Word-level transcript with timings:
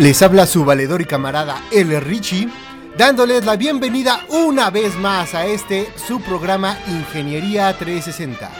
Les 0.00 0.22
habla 0.22 0.46
su 0.46 0.64
valedor 0.64 1.02
y 1.02 1.04
camarada 1.04 1.62
El 1.70 2.00
Richie, 2.00 2.48
dándoles 2.96 3.44
la 3.44 3.56
bienvenida 3.56 4.24
una 4.30 4.70
vez 4.70 4.96
más 4.96 5.34
a 5.34 5.44
este 5.44 5.92
su 5.94 6.22
programa 6.22 6.78
Ingeniería 6.88 7.76
360. 7.76 8.50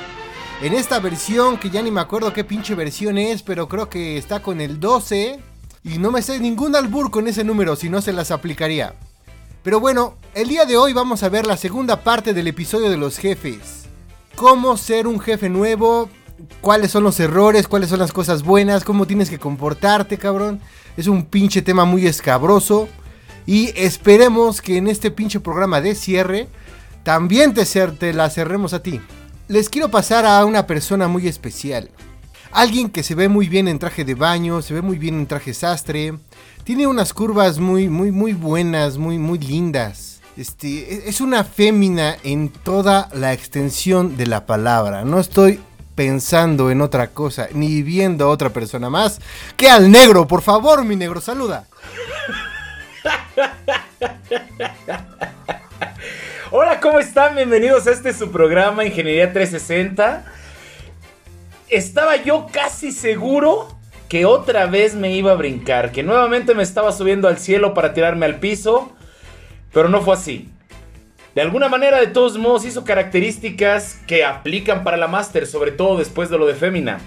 En 0.60 0.74
esta 0.74 1.00
versión, 1.00 1.56
que 1.56 1.70
ya 1.70 1.80
ni 1.80 1.90
me 1.90 2.02
acuerdo 2.02 2.34
qué 2.34 2.44
pinche 2.44 2.74
versión 2.74 3.16
es, 3.16 3.42
pero 3.42 3.68
creo 3.68 3.88
que 3.88 4.18
está 4.18 4.42
con 4.42 4.60
el 4.60 4.80
12. 4.80 5.40
Y 5.82 5.96
no 5.96 6.10
me 6.10 6.20
sé 6.20 6.38
ningún 6.40 6.76
albur 6.76 7.10
con 7.10 7.26
ese 7.26 7.42
número, 7.42 7.74
si 7.74 7.88
no 7.88 8.02
se 8.02 8.12
las 8.12 8.30
aplicaría. 8.30 8.96
Pero 9.62 9.80
bueno, 9.80 10.18
el 10.34 10.46
día 10.46 10.66
de 10.66 10.76
hoy 10.76 10.92
vamos 10.92 11.22
a 11.22 11.30
ver 11.30 11.46
la 11.46 11.56
segunda 11.56 12.02
parte 12.04 12.34
del 12.34 12.48
episodio 12.48 12.90
de 12.90 12.98
los 12.98 13.16
jefes. 13.16 13.86
Cómo 14.36 14.76
ser 14.76 15.06
un 15.06 15.18
jefe 15.18 15.48
nuevo, 15.48 16.10
cuáles 16.60 16.90
son 16.90 17.04
los 17.04 17.20
errores, 17.20 17.68
cuáles 17.68 17.90
son 17.90 17.98
las 17.98 18.12
cosas 18.12 18.42
buenas, 18.42 18.84
cómo 18.84 19.06
tienes 19.06 19.30
que 19.30 19.38
comportarte, 19.38 20.18
cabrón. 20.18 20.60
Es 20.96 21.06
un 21.06 21.24
pinche 21.24 21.62
tema 21.62 21.84
muy 21.84 22.06
escabroso. 22.06 22.88
Y 23.46 23.72
esperemos 23.76 24.60
que 24.60 24.76
en 24.76 24.86
este 24.86 25.10
pinche 25.10 25.40
programa 25.40 25.80
de 25.80 25.94
cierre 25.94 26.48
también 27.02 27.54
te, 27.54 27.64
te 27.64 28.12
la 28.12 28.30
cerremos 28.30 28.74
a 28.74 28.82
ti. 28.82 29.00
Les 29.48 29.68
quiero 29.68 29.90
pasar 29.90 30.26
a 30.26 30.44
una 30.44 30.66
persona 30.66 31.08
muy 31.08 31.26
especial. 31.26 31.90
Alguien 32.52 32.90
que 32.90 33.02
se 33.02 33.14
ve 33.14 33.28
muy 33.28 33.48
bien 33.48 33.68
en 33.68 33.78
traje 33.78 34.04
de 34.04 34.14
baño, 34.14 34.62
se 34.62 34.74
ve 34.74 34.82
muy 34.82 34.98
bien 34.98 35.14
en 35.14 35.26
traje 35.26 35.54
sastre. 35.54 36.14
Tiene 36.64 36.86
unas 36.86 37.12
curvas 37.12 37.58
muy, 37.58 37.88
muy, 37.88 38.10
muy 38.10 38.32
buenas, 38.32 38.98
muy, 38.98 39.18
muy 39.18 39.38
lindas. 39.38 40.20
Este, 40.36 41.08
es 41.08 41.20
una 41.20 41.44
fémina 41.44 42.16
en 42.22 42.48
toda 42.48 43.08
la 43.12 43.32
extensión 43.32 44.16
de 44.16 44.26
la 44.26 44.46
palabra. 44.46 45.04
No 45.04 45.18
estoy 45.18 45.60
pensando 45.94 46.70
en 46.70 46.80
otra 46.80 47.08
cosa, 47.08 47.48
ni 47.52 47.82
viendo 47.82 48.24
a 48.24 48.28
otra 48.28 48.50
persona 48.50 48.90
más 48.90 49.20
que 49.56 49.68
al 49.68 49.90
negro. 49.90 50.26
Por 50.26 50.42
favor, 50.42 50.84
mi 50.84 50.96
negro, 50.96 51.20
saluda. 51.20 51.66
Hola, 56.52 56.80
¿cómo 56.80 56.98
están? 56.98 57.36
Bienvenidos 57.36 57.86
a 57.86 57.92
este 57.92 58.12
su 58.12 58.32
programa 58.32 58.84
Ingeniería 58.84 59.32
360. 59.32 60.24
Estaba 61.68 62.16
yo 62.16 62.48
casi 62.52 62.90
seguro 62.90 63.68
que 64.08 64.26
otra 64.26 64.66
vez 64.66 64.96
me 64.96 65.12
iba 65.12 65.30
a 65.30 65.36
brincar, 65.36 65.92
que 65.92 66.02
nuevamente 66.02 66.54
me 66.54 66.64
estaba 66.64 66.90
subiendo 66.90 67.28
al 67.28 67.38
cielo 67.38 67.74
para 67.74 67.94
tirarme 67.94 68.26
al 68.26 68.40
piso, 68.40 68.90
pero 69.72 69.88
no 69.88 70.02
fue 70.02 70.14
así. 70.14 70.50
De 71.40 71.46
alguna 71.46 71.70
manera, 71.70 71.98
de 71.98 72.08
todos 72.08 72.36
modos, 72.36 72.66
hizo 72.66 72.84
características 72.84 73.98
que 74.06 74.26
aplican 74.26 74.84
para 74.84 74.98
la 74.98 75.08
Master, 75.08 75.46
sobre 75.46 75.72
todo 75.72 75.96
después 75.96 76.28
de 76.28 76.36
lo 76.36 76.46
de 76.46 76.54
Fémina. 76.54 77.00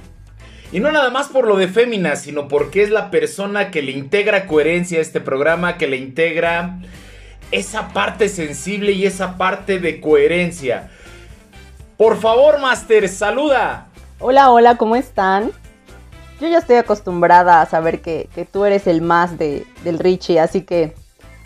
Y 0.71 0.79
no 0.79 0.91
nada 0.91 1.11
más 1.11 1.27
por 1.27 1.47
lo 1.47 1.55
de 1.55 1.67
Fémina, 1.67 2.15
sino 2.15 2.47
porque 2.47 2.81
es 2.81 2.89
la 2.89 3.11
persona 3.11 3.69
que 3.69 3.83
le 3.83 3.91
integra 3.91 4.47
coherencia 4.47 4.97
a 4.97 5.01
este 5.03 5.21
programa, 5.21 5.77
que 5.77 5.85
le 5.85 5.97
integra 5.97 6.79
esa 7.51 7.89
parte 7.89 8.27
sensible 8.27 8.93
y 8.93 9.05
esa 9.05 9.37
parte 9.37 9.77
de 9.77 10.01
coherencia. 10.01 10.89
Por 11.95 12.19
favor, 12.19 12.59
Master, 12.59 13.07
saluda. 13.09 13.85
Hola, 14.17 14.49
hola, 14.49 14.77
¿cómo 14.77 14.95
están? 14.95 15.51
Yo 16.41 16.47
ya 16.47 16.57
estoy 16.57 16.77
acostumbrada 16.77 17.61
a 17.61 17.67
saber 17.67 18.01
que, 18.01 18.27
que 18.33 18.45
tú 18.45 18.65
eres 18.65 18.87
el 18.87 19.03
más 19.03 19.37
de, 19.37 19.67
del 19.83 19.99
Richie, 19.99 20.39
así 20.39 20.61
que 20.61 20.95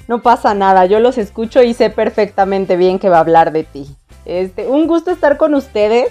no 0.07 0.21
pasa 0.21 0.53
nada, 0.53 0.85
yo 0.85 0.99
los 0.99 1.17
escucho 1.17 1.61
y 1.63 1.73
sé 1.73 1.89
perfectamente 1.89 2.77
bien 2.77 2.99
que 2.99 3.09
va 3.09 3.17
a 3.17 3.21
hablar 3.21 3.51
de 3.51 3.63
ti. 3.63 3.87
Este, 4.25 4.67
un 4.67 4.87
gusto 4.87 5.11
estar 5.11 5.37
con 5.37 5.53
ustedes. 5.53 6.09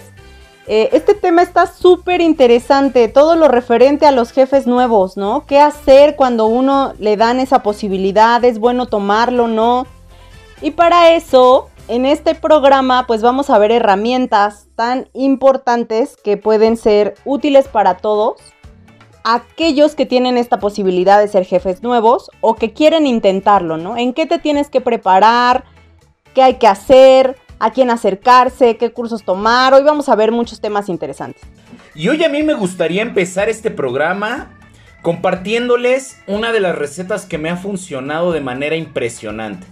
Eh, 0.67 0.91
este 0.93 1.15
tema 1.15 1.43
está 1.43 1.67
súper 1.67 2.21
interesante, 2.21 3.09
todo 3.09 3.37
lo 3.37 3.47
referente 3.47 4.05
a 4.05 4.11
los 4.11 4.33
jefes 4.33 4.67
nuevos, 4.67 5.17
¿no? 5.17 5.45
¿Qué 5.47 5.61
hacer 5.61 6.17
cuando 6.17 6.47
uno 6.47 6.93
le 6.99 7.17
dan 7.17 7.39
esa 7.39 7.63
posibilidad? 7.63 8.45
¿Es 8.45 8.59
bueno 8.59 8.87
tomarlo, 8.87 9.47
no? 9.47 9.87
Y 10.61 10.73
para 10.73 11.15
eso, 11.15 11.69
en 11.89 12.05
este 12.05 12.35
programa, 12.35 13.07
pues 13.07 13.23
vamos 13.23 13.49
a 13.49 13.59
ver 13.59 13.71
herramientas 13.71 14.67
tan 14.75 15.09
importantes 15.13 16.17
que 16.17 16.37
pueden 16.37 16.77
ser 16.77 17.15
útiles 17.25 17.69
para 17.69 17.99
todos 17.99 18.37
aquellos 19.29 19.97
que 19.97 20.07
tienen 20.07 20.39
esta 20.39 20.61
posibilidad 20.61 21.19
de 21.19 21.27
ser 21.27 21.45
jefes 21.45 21.83
nuevos 21.83 22.31
o 22.41 22.55
que 22.55 22.73
quieren 22.73 23.07
intentarlo, 23.07 23.77
¿no? 23.77 23.97
¿En 23.97 24.15
qué 24.15 24.25
te 24.25 24.39
tienes 24.39 24.71
que 24.71 24.81
preparar? 24.81 25.65
¿Qué 26.33 26.43
hay 26.43 26.55
que 26.55 26.69
hacer? 26.69 27.37
¿A 27.59 27.73
quién 27.73 27.91
acercarse? 27.91 28.77
¿Qué 28.77 28.93
cursos 28.93 29.25
tomar? 29.25 29.75
Hoy 29.75 29.83
vamos 29.83 30.09
a 30.09 30.15
ver 30.15 30.31
muchos 30.31 30.61
temas 30.61 30.89
interesantes. 30.89 31.43
Y 31.97 32.09
hoy 32.09 32.23
a 32.23 32.29
mí 32.29 32.45
me 32.45 32.55
gustaría 32.55 33.03
empezar 33.03 33.49
este 33.49 33.73
programa 33.73 34.53
compartiéndoles 35.03 36.19
una 36.29 36.53
de 36.53 36.61
las 36.61 36.77
recetas 36.77 37.27
que 37.27 37.37
me 37.37 37.51
ha 37.51 37.57
funcionado 37.57 38.31
de 38.31 38.41
manera 38.41 38.77
impresionante. 38.77 39.67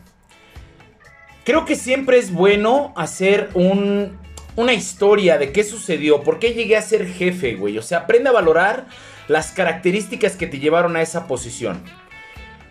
Creo 1.44 1.64
que 1.64 1.76
siempre 1.76 2.18
es 2.18 2.32
bueno 2.32 2.92
hacer 2.96 3.50
un, 3.54 4.18
una 4.56 4.72
historia 4.72 5.38
de 5.38 5.52
qué 5.52 5.62
sucedió, 5.62 6.24
por 6.24 6.40
qué 6.40 6.54
llegué 6.54 6.76
a 6.76 6.82
ser 6.82 7.06
jefe, 7.06 7.54
güey. 7.54 7.78
O 7.78 7.82
sea, 7.82 7.98
aprende 7.98 8.30
a 8.30 8.32
valorar 8.32 8.86
las 9.28 9.52
características 9.52 10.36
que 10.36 10.46
te 10.46 10.58
llevaron 10.58 10.96
a 10.96 11.02
esa 11.02 11.26
posición. 11.26 11.82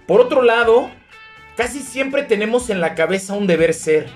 Por 0.07 0.21
otro 0.21 0.41
lado, 0.41 0.89
casi 1.55 1.79
siempre 1.79 2.23
tenemos 2.23 2.69
en 2.69 2.81
la 2.81 2.95
cabeza 2.95 3.33
un 3.33 3.47
deber 3.47 3.73
ser. 3.73 4.07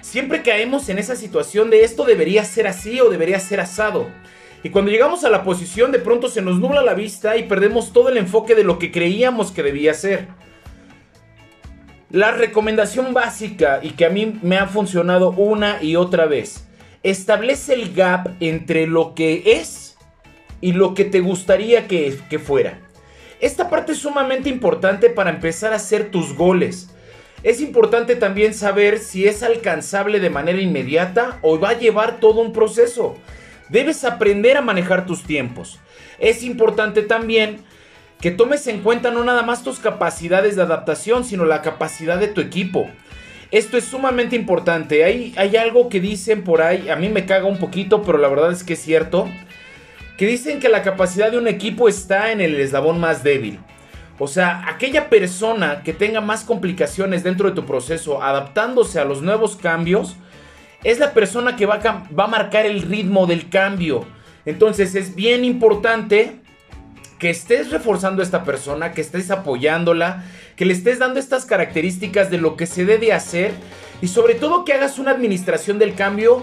Siempre 0.00 0.42
caemos 0.42 0.88
en 0.88 0.98
esa 0.98 1.14
situación 1.16 1.70
de 1.70 1.84
esto 1.84 2.04
debería 2.04 2.44
ser 2.44 2.66
así 2.66 3.00
o 3.00 3.10
debería 3.10 3.38
ser 3.38 3.60
asado. 3.60 4.08
Y 4.62 4.70
cuando 4.70 4.90
llegamos 4.90 5.24
a 5.24 5.30
la 5.30 5.42
posición 5.42 5.92
de 5.92 5.98
pronto 5.98 6.28
se 6.28 6.42
nos 6.42 6.58
nubla 6.58 6.82
la 6.82 6.94
vista 6.94 7.36
y 7.36 7.44
perdemos 7.44 7.92
todo 7.92 8.08
el 8.08 8.18
enfoque 8.18 8.54
de 8.54 8.64
lo 8.64 8.78
que 8.78 8.92
creíamos 8.92 9.52
que 9.52 9.62
debía 9.62 9.94
ser. 9.94 10.28
La 12.10 12.32
recomendación 12.32 13.14
básica 13.14 13.80
y 13.82 13.90
que 13.90 14.04
a 14.04 14.10
mí 14.10 14.38
me 14.42 14.58
ha 14.58 14.66
funcionado 14.66 15.30
una 15.30 15.82
y 15.82 15.96
otra 15.96 16.26
vez. 16.26 16.66
Establece 17.02 17.72
el 17.74 17.94
gap 17.94 18.30
entre 18.40 18.86
lo 18.86 19.14
que 19.14 19.42
es 19.46 19.89
y 20.60 20.72
lo 20.72 20.94
que 20.94 21.04
te 21.04 21.20
gustaría 21.20 21.86
que, 21.86 22.38
fuera. 22.42 22.78
Esta 23.40 23.70
parte 23.70 23.92
es 23.92 23.98
sumamente 23.98 24.48
importante 24.48 25.08
para 25.10 25.30
empezar 25.30 25.72
a 25.72 25.76
hacer 25.76 26.10
tus 26.10 26.34
goles. 26.34 26.90
Es 27.42 27.60
importante 27.60 28.16
también 28.16 28.52
saber 28.52 28.98
si 28.98 29.26
es 29.26 29.42
alcanzable 29.42 30.20
de 30.20 30.28
manera 30.28 30.60
inmediata 30.60 31.38
o 31.40 31.58
va 31.58 31.70
a 31.70 31.78
llevar 31.78 32.20
todo 32.20 32.40
un 32.42 32.52
proceso. 32.52 33.16
Debes 33.70 34.04
aprender 34.04 34.58
a 34.58 34.62
manejar 34.62 35.06
tus 35.06 35.22
tiempos. 35.22 35.78
Es 36.18 36.42
importante 36.42 37.02
también 37.02 37.60
que 38.20 38.30
tomes 38.30 38.66
en 38.66 38.82
cuenta 38.82 39.10
no 39.10 39.24
nada 39.24 39.42
más 39.42 39.62
tus 39.62 39.78
capacidades 39.78 40.56
de 40.56 40.62
adaptación, 40.62 41.24
sino 41.24 41.46
la 41.46 41.62
capacidad 41.62 42.18
de 42.18 42.28
tu 42.28 42.42
equipo. 42.42 42.90
Esto 43.50 43.78
es 43.78 43.84
sumamente 43.84 44.36
importante. 44.36 45.02
Hay, 45.02 45.32
hay 45.38 45.56
algo 45.56 45.88
que 45.88 46.00
dicen 46.00 46.44
por 46.44 46.60
ahí, 46.60 46.90
a 46.90 46.96
mí 46.96 47.08
me 47.08 47.24
caga 47.24 47.46
un 47.46 47.58
poquito, 47.58 48.02
pero 48.02 48.18
la 48.18 48.28
verdad 48.28 48.52
es 48.52 48.62
que 48.62 48.74
es 48.74 48.82
cierto 48.82 49.30
que 50.20 50.26
dicen 50.26 50.60
que 50.60 50.68
la 50.68 50.82
capacidad 50.82 51.30
de 51.30 51.38
un 51.38 51.48
equipo 51.48 51.88
está 51.88 52.30
en 52.30 52.42
el 52.42 52.60
eslabón 52.60 53.00
más 53.00 53.22
débil. 53.22 53.58
O 54.18 54.28
sea, 54.28 54.68
aquella 54.68 55.08
persona 55.08 55.82
que 55.82 55.94
tenga 55.94 56.20
más 56.20 56.44
complicaciones 56.44 57.24
dentro 57.24 57.48
de 57.48 57.54
tu 57.54 57.64
proceso 57.64 58.22
adaptándose 58.22 59.00
a 59.00 59.06
los 59.06 59.22
nuevos 59.22 59.56
cambios, 59.56 60.16
es 60.84 60.98
la 60.98 61.14
persona 61.14 61.56
que 61.56 61.64
va 61.64 61.80
a, 61.82 62.26
marcar 62.26 62.66
el 62.66 62.82
ritmo 62.82 63.26
del 63.26 63.48
cambio. 63.48 64.04
Entonces 64.44 64.94
es 64.94 65.14
bien 65.14 65.42
importante 65.42 66.42
que 67.18 67.30
estés 67.30 67.70
reforzando 67.70 68.20
a 68.20 68.26
esta 68.26 68.44
persona, 68.44 68.92
que 68.92 69.00
estés 69.00 69.30
apoyándola, 69.30 70.26
que 70.54 70.66
le 70.66 70.74
estés 70.74 70.98
dando 70.98 71.18
estas 71.18 71.46
características 71.46 72.30
de 72.30 72.36
lo 72.36 72.58
que 72.58 72.66
se 72.66 72.84
debe 72.84 73.14
hacer 73.14 73.52
y 74.02 74.08
sobre 74.08 74.34
todo 74.34 74.66
que 74.66 74.74
hagas 74.74 74.98
una 74.98 75.12
administración 75.12 75.78
del 75.78 75.94
cambio 75.94 76.42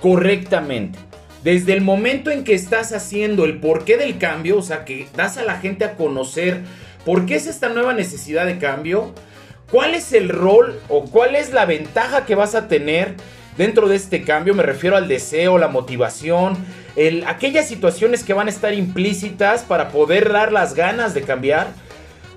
correctamente. 0.00 1.07
Desde 1.48 1.72
el 1.72 1.80
momento 1.80 2.30
en 2.30 2.44
que 2.44 2.52
estás 2.52 2.92
haciendo 2.92 3.46
el 3.46 3.56
porqué 3.58 3.96
del 3.96 4.18
cambio, 4.18 4.58
o 4.58 4.62
sea, 4.62 4.84
que 4.84 5.08
das 5.16 5.38
a 5.38 5.44
la 5.44 5.58
gente 5.58 5.82
a 5.86 5.94
conocer 5.94 6.60
por 7.06 7.24
qué 7.24 7.36
es 7.36 7.46
esta 7.46 7.70
nueva 7.70 7.94
necesidad 7.94 8.44
de 8.44 8.58
cambio, 8.58 9.14
cuál 9.70 9.94
es 9.94 10.12
el 10.12 10.28
rol 10.28 10.78
o 10.90 11.04
cuál 11.04 11.34
es 11.34 11.54
la 11.54 11.64
ventaja 11.64 12.26
que 12.26 12.34
vas 12.34 12.54
a 12.54 12.68
tener 12.68 13.14
dentro 13.56 13.88
de 13.88 13.96
este 13.96 14.24
cambio, 14.24 14.54
me 14.54 14.62
refiero 14.62 14.98
al 14.98 15.08
deseo, 15.08 15.56
la 15.56 15.68
motivación, 15.68 16.54
el, 16.96 17.24
aquellas 17.26 17.66
situaciones 17.66 18.24
que 18.24 18.34
van 18.34 18.48
a 18.48 18.50
estar 18.50 18.74
implícitas 18.74 19.62
para 19.62 19.88
poder 19.88 20.30
dar 20.30 20.52
las 20.52 20.74
ganas 20.74 21.14
de 21.14 21.22
cambiar. 21.22 21.68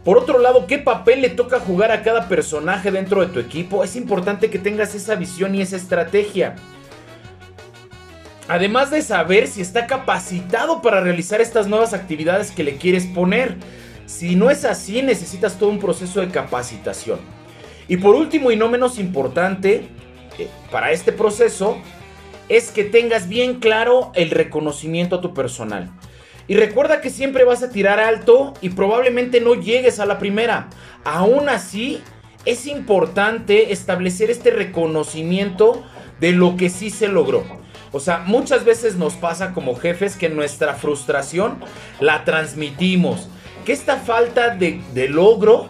Por 0.06 0.18
otro 0.20 0.40
lado, 0.40 0.68
¿qué 0.68 0.78
papel 0.78 1.22
le 1.22 1.30
toca 1.32 1.60
jugar 1.60 1.92
a 1.92 2.02
cada 2.02 2.30
personaje 2.30 2.92
dentro 2.92 3.20
de 3.20 3.28
tu 3.28 3.42
equipo? 3.42 3.84
Es 3.84 3.98
importante 3.98 4.50
que 4.50 4.58
tengas 4.58 4.96
esa 4.96 5.16
visión 5.16 5.54
y 5.54 5.62
esa 5.62 5.76
estrategia. 5.76 6.56
Además 8.52 8.92
de 8.92 9.02
saber 9.02 9.48
si 9.48 9.62
está 9.62 9.88
capacitado 9.88 10.82
para 10.82 11.00
realizar 11.00 11.40
estas 11.40 11.68
nuevas 11.68 11.94
actividades 11.94 12.52
que 12.52 12.66
le 12.66 12.76
quieres 12.76 13.06
poner. 13.06 13.56
Si 14.08 14.36
no 14.36 14.50
es 14.50 14.66
así, 14.66 15.02
necesitas 15.02 15.58
todo 15.58 15.70
un 15.70 15.80
proceso 15.80 16.20
de 16.20 16.28
capacitación. 16.28 17.20
Y 17.88 17.96
por 17.96 18.14
último 18.14 18.52
y 18.52 18.58
no 18.58 18.68
menos 18.68 19.00
importante, 19.00 19.88
eh, 20.38 20.50
para 20.70 20.92
este 20.92 21.14
proceso, 21.14 21.78
es 22.50 22.72
que 22.72 22.84
tengas 22.84 23.30
bien 23.30 23.62
claro 23.62 24.12
el 24.16 24.32
reconocimiento 24.32 25.16
a 25.16 25.22
tu 25.22 25.34
personal. 25.34 25.90
Y 26.50 26.56
recuerda 26.56 27.00
que 27.00 27.10
siempre 27.10 27.46
vas 27.46 27.64
a 27.64 27.70
tirar 27.70 28.02
alto 28.02 28.54
y 28.60 28.72
probablemente 28.72 29.40
no 29.40 29.56
llegues 29.56 30.02
a 30.02 30.06
la 30.06 30.20
primera. 30.20 30.68
Aún 31.06 31.48
así, 31.48 32.02
es 32.44 32.68
importante 32.68 33.72
establecer 33.72 34.30
este 34.30 34.52
reconocimiento 34.52 35.86
de 36.20 36.34
lo 36.34 36.58
que 36.58 36.70
sí 36.70 36.90
se 36.90 37.08
logró. 37.08 37.61
O 37.92 38.00
sea, 38.00 38.20
muchas 38.26 38.64
veces 38.64 38.96
nos 38.96 39.16
pasa 39.16 39.54
como 39.54 39.76
jefes 39.76 40.16
que 40.16 40.30
nuestra 40.30 40.76
frustración 40.76 41.60
la 42.00 42.24
transmitimos 42.24 43.28
que 43.66 43.74
esta 43.74 43.98
falta 43.98 44.56
de, 44.56 44.82
logro 45.10 45.70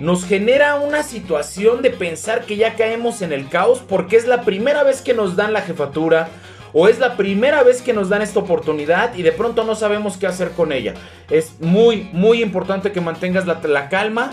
nos 0.00 0.24
genera 0.24 0.76
una 0.76 1.02
situación 1.02 1.82
de 1.82 1.90
pensar 1.90 2.44
que 2.44 2.56
ya 2.56 2.74
caemos 2.74 3.22
en 3.22 3.32
el 3.32 3.48
caos 3.48 3.82
porque 3.86 4.16
es 4.16 4.26
la 4.26 4.42
primera 4.42 4.84
vez 4.84 5.02
que 5.02 5.14
nos 5.14 5.36
dan 5.36 5.52
la 5.52 5.62
jefatura 5.62 6.28
o 6.72 6.88
es 6.88 6.98
la 6.98 7.16
primera 7.16 7.62
vez 7.62 7.82
que 7.82 7.92
nos 7.92 8.08
dan 8.08 8.22
esta 8.22 8.40
oportunidad 8.40 9.14
y 9.14 9.22
de 9.22 9.32
pronto 9.32 9.64
no 9.64 9.74
sabemos 9.74 10.16
qué 10.16 10.26
hacer 10.26 10.50
con 10.50 10.72
ella. 10.72 10.94
Es 11.30 11.60
muy, 11.60 12.08
muy 12.12 12.42
importante 12.42 12.92
que 12.92 13.00
mantengas 13.00 13.46
la, 13.46 13.60
la 13.64 13.88
calma 13.88 14.32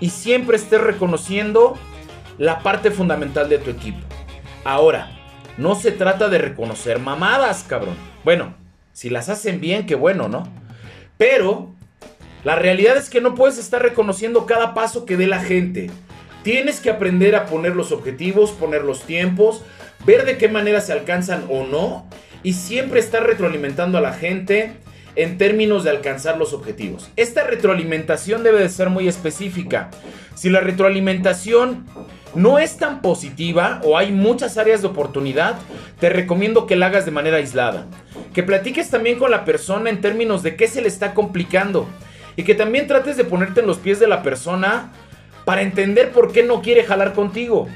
y 0.00 0.10
siempre 0.10 0.56
estés 0.56 0.80
reconociendo 0.80 1.74
la 2.36 2.60
parte 2.60 2.90
fundamental 2.90 3.48
de 3.48 3.58
tu 3.58 3.70
equipo. 3.70 3.98
Ahora, 4.64 5.17
no 5.58 5.74
se 5.74 5.92
trata 5.92 6.28
de 6.28 6.38
reconocer 6.38 7.00
mamadas, 7.00 7.64
cabrón. 7.68 7.96
Bueno, 8.24 8.54
si 8.92 9.10
las 9.10 9.28
hacen 9.28 9.60
bien, 9.60 9.86
qué 9.86 9.94
bueno, 9.94 10.28
¿no? 10.28 10.48
Pero 11.18 11.74
la 12.44 12.54
realidad 12.56 12.96
es 12.96 13.10
que 13.10 13.20
no 13.20 13.34
puedes 13.34 13.58
estar 13.58 13.82
reconociendo 13.82 14.46
cada 14.46 14.72
paso 14.72 15.04
que 15.04 15.16
dé 15.16 15.26
la 15.26 15.40
gente. 15.40 15.90
Tienes 16.44 16.80
que 16.80 16.90
aprender 16.90 17.34
a 17.34 17.46
poner 17.46 17.74
los 17.74 17.92
objetivos, 17.92 18.52
poner 18.52 18.84
los 18.84 19.02
tiempos, 19.02 19.62
ver 20.06 20.24
de 20.24 20.38
qué 20.38 20.48
manera 20.48 20.80
se 20.80 20.92
alcanzan 20.92 21.44
o 21.50 21.64
no 21.64 22.06
y 22.42 22.52
siempre 22.52 23.00
estar 23.00 23.24
retroalimentando 23.24 23.98
a 23.98 24.00
la 24.00 24.12
gente 24.12 24.74
en 25.16 25.36
términos 25.36 25.82
de 25.82 25.90
alcanzar 25.90 26.38
los 26.38 26.52
objetivos. 26.52 27.10
Esta 27.16 27.42
retroalimentación 27.42 28.44
debe 28.44 28.60
de 28.60 28.68
ser 28.68 28.88
muy 28.88 29.08
específica. 29.08 29.90
Si 30.36 30.48
la 30.48 30.60
retroalimentación 30.60 31.86
no 32.38 32.60
es 32.60 32.76
tan 32.76 33.02
positiva 33.02 33.80
o 33.84 33.98
hay 33.98 34.12
muchas 34.12 34.58
áreas 34.58 34.80
de 34.80 34.86
oportunidad, 34.86 35.56
te 35.98 36.08
recomiendo 36.08 36.66
que 36.66 36.76
la 36.76 36.86
hagas 36.86 37.04
de 37.04 37.10
manera 37.10 37.38
aislada. 37.38 37.86
Que 38.32 38.44
platiques 38.44 38.90
también 38.90 39.18
con 39.18 39.32
la 39.32 39.44
persona 39.44 39.90
en 39.90 40.00
términos 40.00 40.44
de 40.44 40.54
qué 40.54 40.68
se 40.68 40.80
le 40.80 40.86
está 40.86 41.14
complicando 41.14 41.86
y 42.36 42.44
que 42.44 42.54
también 42.54 42.86
trates 42.86 43.16
de 43.16 43.24
ponerte 43.24 43.60
en 43.60 43.66
los 43.66 43.78
pies 43.78 43.98
de 43.98 44.06
la 44.06 44.22
persona 44.22 44.92
para 45.44 45.62
entender 45.62 46.12
por 46.12 46.30
qué 46.30 46.44
no 46.44 46.62
quiere 46.62 46.84
jalar 46.84 47.12
contigo. 47.12 47.66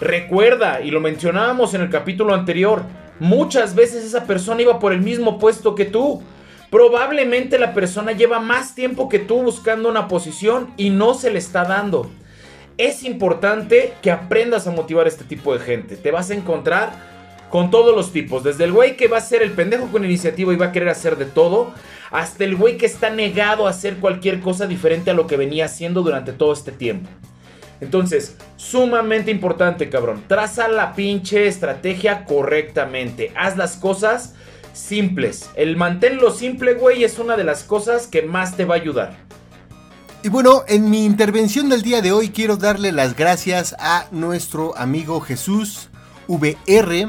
Recuerda, 0.00 0.80
y 0.80 0.90
lo 0.90 1.00
mencionábamos 1.00 1.74
en 1.74 1.82
el 1.82 1.90
capítulo 1.90 2.34
anterior, 2.34 2.82
muchas 3.20 3.76
veces 3.76 4.04
esa 4.04 4.24
persona 4.24 4.62
iba 4.62 4.80
por 4.80 4.92
el 4.92 5.02
mismo 5.02 5.38
puesto 5.38 5.76
que 5.76 5.84
tú. 5.84 6.20
Probablemente 6.68 7.60
la 7.60 7.74
persona 7.74 8.10
lleva 8.10 8.40
más 8.40 8.74
tiempo 8.74 9.08
que 9.08 9.20
tú 9.20 9.42
buscando 9.42 9.88
una 9.88 10.08
posición 10.08 10.72
y 10.76 10.90
no 10.90 11.14
se 11.14 11.30
le 11.30 11.38
está 11.38 11.64
dando. 11.64 12.10
Es 12.80 13.04
importante 13.04 13.92
que 14.00 14.10
aprendas 14.10 14.66
a 14.66 14.70
motivar 14.70 15.04
a 15.04 15.10
este 15.10 15.24
tipo 15.24 15.52
de 15.52 15.62
gente. 15.62 15.96
Te 15.96 16.10
vas 16.10 16.30
a 16.30 16.34
encontrar 16.34 16.92
con 17.50 17.70
todos 17.70 17.94
los 17.94 18.10
tipos. 18.10 18.42
Desde 18.42 18.64
el 18.64 18.72
güey 18.72 18.96
que 18.96 19.06
va 19.06 19.18
a 19.18 19.20
ser 19.20 19.42
el 19.42 19.50
pendejo 19.50 19.88
con 19.88 20.02
iniciativa 20.02 20.50
y 20.50 20.56
va 20.56 20.68
a 20.68 20.72
querer 20.72 20.88
hacer 20.88 21.18
de 21.18 21.26
todo, 21.26 21.74
hasta 22.10 22.42
el 22.44 22.56
güey 22.56 22.78
que 22.78 22.86
está 22.86 23.10
negado 23.10 23.66
a 23.66 23.70
hacer 23.70 23.96
cualquier 23.96 24.40
cosa 24.40 24.66
diferente 24.66 25.10
a 25.10 25.14
lo 25.14 25.26
que 25.26 25.36
venía 25.36 25.66
haciendo 25.66 26.00
durante 26.00 26.32
todo 26.32 26.54
este 26.54 26.72
tiempo. 26.72 27.10
Entonces, 27.82 28.38
sumamente 28.56 29.30
importante, 29.30 29.90
cabrón. 29.90 30.24
Traza 30.26 30.66
la 30.66 30.94
pinche 30.94 31.48
estrategia 31.48 32.24
correctamente. 32.24 33.30
Haz 33.36 33.58
las 33.58 33.76
cosas 33.76 34.36
simples. 34.72 35.50
El 35.54 35.76
mantenerlo 35.76 36.30
simple, 36.30 36.72
güey, 36.72 37.04
es 37.04 37.18
una 37.18 37.36
de 37.36 37.44
las 37.44 37.62
cosas 37.62 38.06
que 38.06 38.22
más 38.22 38.56
te 38.56 38.64
va 38.64 38.76
a 38.76 38.78
ayudar. 38.78 39.29
Y 40.22 40.28
bueno, 40.28 40.64
en 40.68 40.90
mi 40.90 41.06
intervención 41.06 41.70
del 41.70 41.80
día 41.80 42.02
de 42.02 42.12
hoy 42.12 42.28
quiero 42.28 42.58
darle 42.58 42.92
las 42.92 43.16
gracias 43.16 43.74
a 43.78 44.06
nuestro 44.10 44.76
amigo 44.76 45.20
Jesús 45.22 45.88
VR 46.28 47.08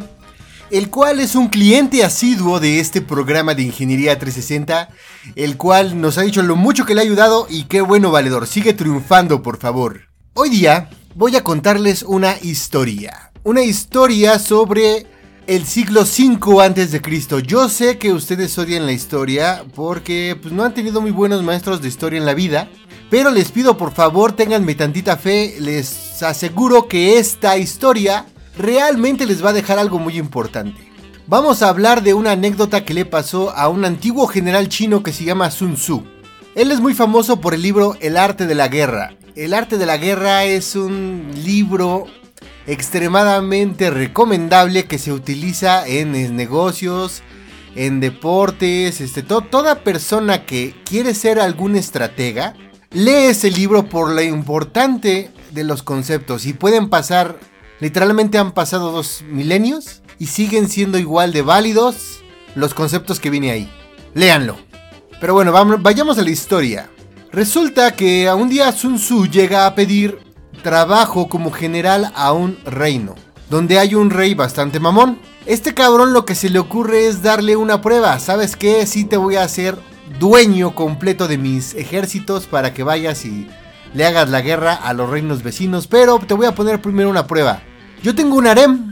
el 0.72 0.90
cual 0.90 1.20
es 1.20 1.36
un 1.36 1.50
cliente 1.50 2.06
asiduo 2.06 2.62
de 2.62 2.80
este 2.80 3.02
programa 3.02 3.54
de 3.54 3.64
Ingeniería 3.64 4.18
360, 4.18 4.88
el 5.36 5.58
cual 5.58 6.00
nos 6.00 6.18
ha 6.18 6.22
dicho 6.22 6.42
lo 6.42 6.56
mucho 6.56 6.86
que 6.86 6.96
le 6.96 7.02
ha 7.02 7.04
ayudado 7.04 7.46
y 7.50 7.66
qué 7.66 7.82
bueno 7.82 8.10
valedor, 8.10 8.48
sigue 8.48 8.74
triunfando 8.74 9.44
por 9.44 9.58
favor. 9.58 10.04
Hoy 10.34 10.50
día 10.50 10.90
voy 11.14 11.36
a 11.36 11.44
contarles 11.44 12.04
una 12.04 12.38
historia, 12.42 13.34
una 13.44 13.64
historia 13.64 14.40
sobre 14.40 15.06
el 15.46 15.66
siglo 15.66 16.06
5 16.06 16.62
antes 16.62 16.92
de 16.94 17.02
Cristo. 17.02 17.40
Yo 17.40 17.68
sé 17.68 17.98
que 17.98 18.14
ustedes 18.14 18.58
odian 18.58 18.86
la 18.86 18.94
historia 18.94 19.66
porque 19.76 20.38
pues, 20.42 20.54
no 20.54 20.64
han 20.64 20.74
tenido 20.74 21.02
muy 21.02 21.12
buenos 21.12 21.44
maestros 21.44 21.82
de 21.82 21.90
historia 21.90 22.18
en 22.18 22.26
la 22.26 22.34
vida, 22.34 22.70
pero 23.12 23.30
les 23.30 23.52
pido 23.52 23.76
por 23.76 23.94
favor 23.94 24.32
tenganme 24.32 24.74
tantita 24.74 25.18
fe, 25.18 25.58
les 25.60 26.24
aseguro 26.24 26.88
que 26.88 27.20
esta 27.20 27.58
historia 27.58 28.26
realmente 28.58 29.26
les 29.26 29.44
va 29.44 29.50
a 29.50 29.54
dejar 29.54 29.78
algo 29.80 30.00
muy 30.00 30.18
importante. 30.18 30.90
Vamos 31.28 31.62
a 31.62 31.68
hablar 31.68 32.04
de 32.04 32.14
una 32.14 32.32
anécdota 32.32 32.86
que 32.86 32.94
le 32.94 33.04
pasó 33.04 33.52
a 33.52 33.68
un 33.68 33.84
antiguo 33.84 34.28
general 34.28 34.70
chino 34.70 35.04
que 35.04 35.12
se 35.12 35.26
llama 35.26 35.52
Sun 35.52 35.76
Tzu. 35.76 36.04
Él 36.56 36.72
es 36.72 36.80
muy 36.80 36.94
famoso 36.94 37.42
por 37.42 37.54
el 37.54 37.62
libro 37.62 37.98
El 38.00 38.16
arte 38.16 38.48
de 38.48 38.56
la 38.56 38.70
guerra. 38.70 39.14
El 39.36 39.54
arte 39.54 39.78
de 39.78 39.86
la 39.86 39.98
guerra 39.98 40.46
es 40.46 40.78
un 40.78 41.32
libro 41.44 42.06
extremadamente 42.66 43.90
recomendable 43.90 44.86
que 44.86 44.98
se 44.98 45.12
utiliza 45.12 45.86
en 45.86 46.14
negocios, 46.38 47.24
en 47.76 48.00
deportes, 48.00 49.02
este, 49.02 49.22
toda 49.22 49.84
persona 49.84 50.46
que 50.46 50.74
quiere 50.86 51.14
ser 51.14 51.42
algún 51.42 51.76
estratega, 51.76 52.56
lee 52.92 53.26
ese 53.30 53.52
libro 53.52 53.90
por 53.90 54.12
lo 54.12 54.22
importante 54.22 55.32
de 55.52 55.64
los 55.64 55.84
conceptos 55.84 56.46
y 56.46 56.54
pueden 56.54 56.90
pasar 56.90 57.38
Literalmente 57.82 58.38
han 58.38 58.52
pasado 58.52 58.92
dos 58.92 59.24
milenios 59.28 60.04
y 60.20 60.28
siguen 60.28 60.70
siendo 60.70 61.00
igual 61.00 61.34
de 61.34 61.42
válidos 61.42 62.22
los 62.54 62.76
conceptos 62.76 63.20
que 63.20 63.32
viene 63.32 63.50
ahí. 63.50 63.72
Léanlo. 64.14 64.56
Pero 65.20 65.34
bueno, 65.34 65.52
vayamos 65.80 66.20
a 66.20 66.22
la 66.22 66.30
historia. 66.30 66.92
Resulta 67.32 67.96
que 67.96 68.28
a 68.28 68.36
un 68.36 68.50
día 68.50 68.72
Sun 68.72 68.98
Tzu 68.98 69.26
llega 69.26 69.66
a 69.66 69.74
pedir 69.74 70.20
trabajo 70.62 71.28
como 71.28 71.52
general 71.52 72.12
a 72.14 72.34
un 72.34 72.60
reino, 72.66 73.16
donde 73.50 73.80
hay 73.80 73.96
un 73.96 74.12
rey 74.12 74.36
bastante 74.36 74.80
mamón. 74.80 75.20
Este 75.48 75.74
cabrón 75.74 76.14
lo 76.14 76.24
que 76.24 76.36
se 76.36 76.52
le 76.52 76.60
ocurre 76.60 77.08
es 77.08 77.24
darle 77.24 77.56
una 77.56 77.82
prueba. 77.82 78.20
¿Sabes 78.20 78.56
qué? 78.56 78.86
Sí 78.86 79.06
te 79.06 79.18
voy 79.18 79.38
a 79.38 79.44
hacer 79.44 79.76
dueño 80.22 80.76
completo 80.76 81.28
de 81.28 81.40
mis 81.40 81.74
ejércitos 81.74 82.46
para 82.46 82.76
que 82.76 82.84
vayas 82.84 83.26
y 83.26 83.48
le 83.96 84.06
hagas 84.06 84.30
la 84.30 84.42
guerra 84.42 84.76
a 84.76 84.94
los 84.94 85.10
reinos 85.10 85.42
vecinos, 85.42 85.88
pero 85.88 86.20
te 86.20 86.36
voy 86.36 86.46
a 86.46 86.54
poner 86.54 86.80
primero 86.80 87.10
una 87.10 87.26
prueba. 87.26 87.64
Yo 88.04 88.14
tengo 88.14 88.36
un 88.36 88.46
harem. 88.46 88.92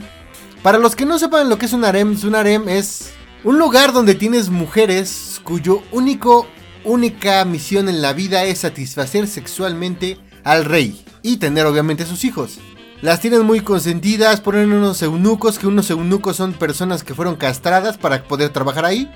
Para 0.64 0.78
los 0.78 0.96
que 0.96 1.06
no 1.06 1.20
sepan 1.20 1.48
lo 1.48 1.56
que 1.56 1.66
es 1.66 1.72
un 1.72 1.84
harem, 1.84 2.18
un 2.20 2.34
harem 2.34 2.68
es 2.68 3.12
un 3.44 3.60
lugar 3.60 3.92
donde 3.92 4.16
tienes 4.16 4.50
mujeres 4.50 5.40
cuyo 5.44 5.84
único, 5.92 6.48
única 6.82 7.44
misión 7.44 7.88
en 7.88 8.02
la 8.02 8.12
vida 8.12 8.42
es 8.42 8.58
satisfacer 8.58 9.28
sexualmente 9.28 10.18
al 10.42 10.64
rey 10.64 11.00
y 11.22 11.36
tener 11.36 11.64
obviamente 11.64 12.06
sus 12.06 12.24
hijos. 12.24 12.58
Las 13.02 13.20
tienen 13.20 13.42
muy 13.42 13.60
consentidas, 13.60 14.40
ponen 14.40 14.72
unos 14.72 15.00
eunucos, 15.00 15.60
que 15.60 15.68
unos 15.68 15.90
eunucos 15.90 16.36
son 16.36 16.54
personas 16.54 17.04
que 17.04 17.14
fueron 17.14 17.36
castradas 17.36 17.98
para 17.98 18.24
poder 18.24 18.48
trabajar 18.50 18.84
ahí. 18.84 19.08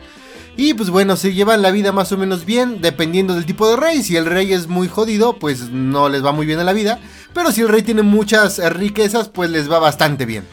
Y 0.57 0.75
pues 0.75 0.91
bueno, 0.91 1.17
se 1.17 1.35
llevan 1.35 1.63
la 1.63 1.71
vida 1.71 1.93
más 1.93 2.13
o 2.13 2.17
menos 2.17 2.45
bien, 2.45 2.81
dependiendo 2.81 3.35
del 3.35 3.47
tipo 3.47 3.69
de 3.69 3.77
rey. 3.77 4.03
Si 4.03 4.17
el 4.17 4.27
rey 4.27 4.53
es 4.53 4.69
muy 4.69 4.89
jodido, 4.89 5.39
pues 5.39 5.71
no 5.71 6.09
les 6.09 6.25
va 6.25 6.33
muy 6.33 6.47
bien 6.47 6.61
en 6.61 6.67
la 6.67 6.73
vida. 6.73 7.01
Pero 7.33 7.51
si 7.51 7.63
el 7.63 7.69
rey 7.69 7.83
tiene 7.83 8.03
muchas 8.03 8.59
riquezas, 8.73 9.29
pues 9.29 9.51
les 9.51 9.71
va 9.71 9.79
bastante 9.79 10.27
bien. 10.27 10.45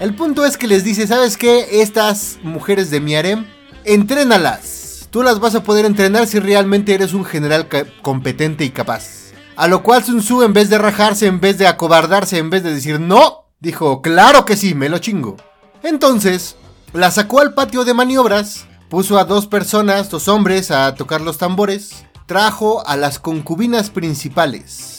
El 0.00 0.14
punto 0.14 0.44
es 0.44 0.56
que 0.56 0.66
les 0.66 0.84
dice, 0.84 1.06
¿sabes 1.06 1.36
qué? 1.36 1.80
Estas 1.80 2.38
mujeres 2.42 2.90
de 2.90 3.00
mi 3.00 3.14
harem, 3.14 3.46
entrénalas. 3.84 5.08
Tú 5.10 5.22
las 5.22 5.38
vas 5.38 5.54
a 5.54 5.62
poder 5.62 5.84
entrenar 5.84 6.26
si 6.26 6.40
realmente 6.40 6.92
eres 6.92 7.14
un 7.14 7.24
general 7.24 7.68
competente 8.02 8.64
y 8.64 8.70
capaz. 8.70 9.32
A 9.54 9.68
lo 9.68 9.82
cual 9.82 10.04
Sun 10.04 10.20
Tzu, 10.20 10.42
en 10.42 10.52
vez 10.52 10.68
de 10.68 10.76
rajarse, 10.76 11.26
en 11.26 11.40
vez 11.40 11.56
de 11.56 11.66
acobardarse, 11.66 12.36
en 12.38 12.50
vez 12.50 12.62
de 12.62 12.74
decir 12.74 13.00
no, 13.00 13.46
Dijo, 13.58 14.02
claro 14.02 14.44
que 14.44 14.56
sí, 14.56 14.74
me 14.74 14.90
lo 14.90 14.98
chingo. 14.98 15.36
Entonces, 15.82 16.56
la 16.92 17.10
sacó 17.10 17.40
al 17.40 17.54
patio 17.54 17.84
de 17.84 17.94
maniobras, 17.94 18.66
puso 18.88 19.18
a 19.18 19.24
dos 19.24 19.46
personas, 19.46 20.10
dos 20.10 20.28
hombres, 20.28 20.70
a 20.70 20.94
tocar 20.94 21.20
los 21.20 21.38
tambores, 21.38 22.04
trajo 22.26 22.86
a 22.86 22.96
las 22.96 23.18
concubinas 23.18 23.90
principales 23.90 24.96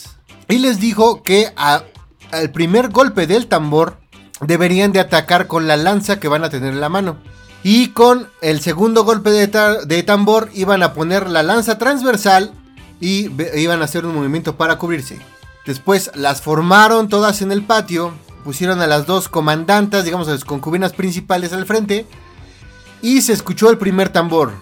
y 0.48 0.58
les 0.58 0.80
dijo 0.80 1.22
que 1.22 1.52
al 1.56 2.50
primer 2.52 2.88
golpe 2.88 3.26
del 3.26 3.46
tambor 3.46 3.98
deberían 4.40 4.92
de 4.92 5.00
atacar 5.00 5.46
con 5.46 5.66
la 5.66 5.76
lanza 5.76 6.20
que 6.20 6.28
van 6.28 6.44
a 6.44 6.50
tener 6.50 6.72
en 6.72 6.80
la 6.80 6.88
mano. 6.88 7.18
Y 7.64 7.88
con 7.88 8.28
el 8.40 8.60
segundo 8.60 9.04
golpe 9.04 9.30
de, 9.30 9.48
de 9.84 10.02
tambor 10.04 10.48
iban 10.54 10.82
a 10.82 10.94
poner 10.94 11.28
la 11.28 11.42
lanza 11.42 11.76
transversal 11.76 12.52
y 13.00 13.30
iban 13.58 13.82
a 13.82 13.84
hacer 13.84 14.06
un 14.06 14.14
movimiento 14.14 14.56
para 14.56 14.78
cubrirse. 14.78 15.18
Después 15.66 16.10
las 16.14 16.40
formaron 16.40 17.08
todas 17.08 17.42
en 17.42 17.52
el 17.52 17.62
patio, 17.62 18.14
pusieron 18.44 18.80
a 18.80 18.86
las 18.86 19.06
dos 19.06 19.28
comandantas, 19.28 20.04
digamos 20.04 20.28
a 20.28 20.32
las 20.32 20.44
concubinas 20.44 20.92
principales 20.92 21.52
al 21.52 21.66
frente, 21.66 22.06
y 23.02 23.22
se 23.22 23.32
escuchó 23.32 23.70
el 23.70 23.78
primer 23.78 24.10
tambor, 24.10 24.52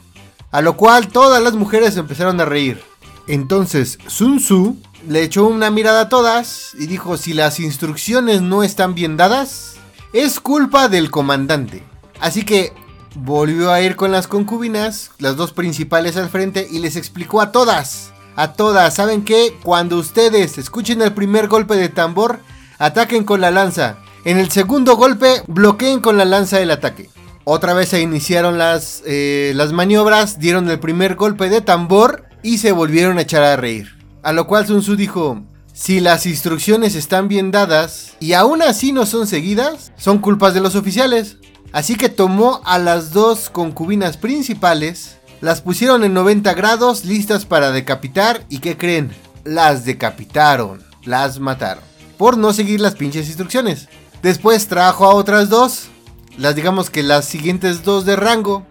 a 0.50 0.60
lo 0.60 0.76
cual 0.76 1.08
todas 1.08 1.42
las 1.42 1.54
mujeres 1.54 1.96
empezaron 1.96 2.40
a 2.40 2.44
reír. 2.44 2.82
Entonces 3.28 3.98
Sun 4.06 4.38
Tzu 4.38 4.76
le 5.08 5.22
echó 5.22 5.46
una 5.46 5.70
mirada 5.70 6.02
a 6.02 6.08
todas 6.08 6.72
y 6.78 6.86
dijo, 6.86 7.16
si 7.16 7.32
las 7.32 7.60
instrucciones 7.60 8.42
no 8.42 8.62
están 8.62 8.94
bien 8.94 9.16
dadas, 9.16 9.76
es 10.12 10.40
culpa 10.40 10.88
del 10.88 11.10
comandante. 11.10 11.82
Así 12.20 12.44
que 12.44 12.72
volvió 13.14 13.72
a 13.72 13.80
ir 13.80 13.96
con 13.96 14.12
las 14.12 14.28
concubinas, 14.28 15.10
las 15.18 15.36
dos 15.36 15.52
principales 15.52 16.16
al 16.16 16.28
frente, 16.28 16.66
y 16.70 16.78
les 16.78 16.96
explicó 16.96 17.40
a 17.40 17.52
todas 17.52 18.12
a 18.36 18.52
todas. 18.52 18.94
¿Saben 18.94 19.24
qué? 19.24 19.56
Cuando 19.62 19.96
ustedes 19.96 20.58
escuchen 20.58 21.02
el 21.02 21.12
primer 21.12 21.48
golpe 21.48 21.74
de 21.74 21.88
tambor, 21.88 22.40
ataquen 22.78 23.24
con 23.24 23.40
la 23.40 23.50
lanza. 23.50 23.96
En 24.24 24.38
el 24.38 24.50
segundo 24.50 24.96
golpe, 24.96 25.42
bloqueen 25.46 26.00
con 26.00 26.16
la 26.16 26.24
lanza 26.24 26.60
el 26.60 26.70
ataque. 26.70 27.10
Otra 27.48 27.74
vez 27.74 27.90
se 27.90 28.00
iniciaron 28.00 28.58
las, 28.58 29.02
eh, 29.06 29.52
las 29.54 29.72
maniobras, 29.72 30.38
dieron 30.38 30.68
el 30.68 30.80
primer 30.80 31.14
golpe 31.14 31.48
de 31.48 31.60
tambor 31.60 32.24
y 32.42 32.58
se 32.58 32.72
volvieron 32.72 33.18
a 33.18 33.22
echar 33.22 33.42
a 33.42 33.56
reír. 33.56 33.96
A 34.22 34.32
lo 34.32 34.46
cual 34.46 34.66
Sun 34.66 34.80
Tzu 34.80 34.96
dijo, 34.96 35.42
si 35.72 36.00
las 36.00 36.26
instrucciones 36.26 36.94
están 36.94 37.28
bien 37.28 37.52
dadas 37.52 38.14
y 38.18 38.32
aún 38.32 38.62
así 38.62 38.92
no 38.92 39.06
son 39.06 39.26
seguidas, 39.26 39.92
son 39.96 40.18
culpas 40.18 40.54
de 40.54 40.60
los 40.60 40.74
oficiales. 40.74 41.36
Así 41.72 41.94
que 41.94 42.08
tomó 42.08 42.62
a 42.64 42.78
las 42.78 43.12
dos 43.12 43.48
concubinas 43.48 44.16
principales 44.16 45.16
las 45.40 45.60
pusieron 45.60 46.02
en 46.02 46.14
90 46.14 46.54
grados, 46.54 47.04
listas 47.04 47.44
para 47.44 47.70
decapitar. 47.70 48.44
¿Y 48.48 48.58
qué 48.60 48.76
creen? 48.76 49.14
Las 49.44 49.84
decapitaron, 49.84 50.82
las 51.04 51.38
mataron. 51.38 51.84
Por 52.16 52.38
no 52.38 52.52
seguir 52.52 52.80
las 52.80 52.94
pinches 52.94 53.26
instrucciones. 53.26 53.88
Después 54.22 54.66
trajo 54.66 55.04
a 55.04 55.14
otras 55.14 55.50
dos, 55.50 55.88
las 56.36 56.54
digamos 56.54 56.90
que 56.90 57.02
las 57.02 57.26
siguientes 57.26 57.82
dos 57.82 58.04
de 58.04 58.16
rango. 58.16 58.66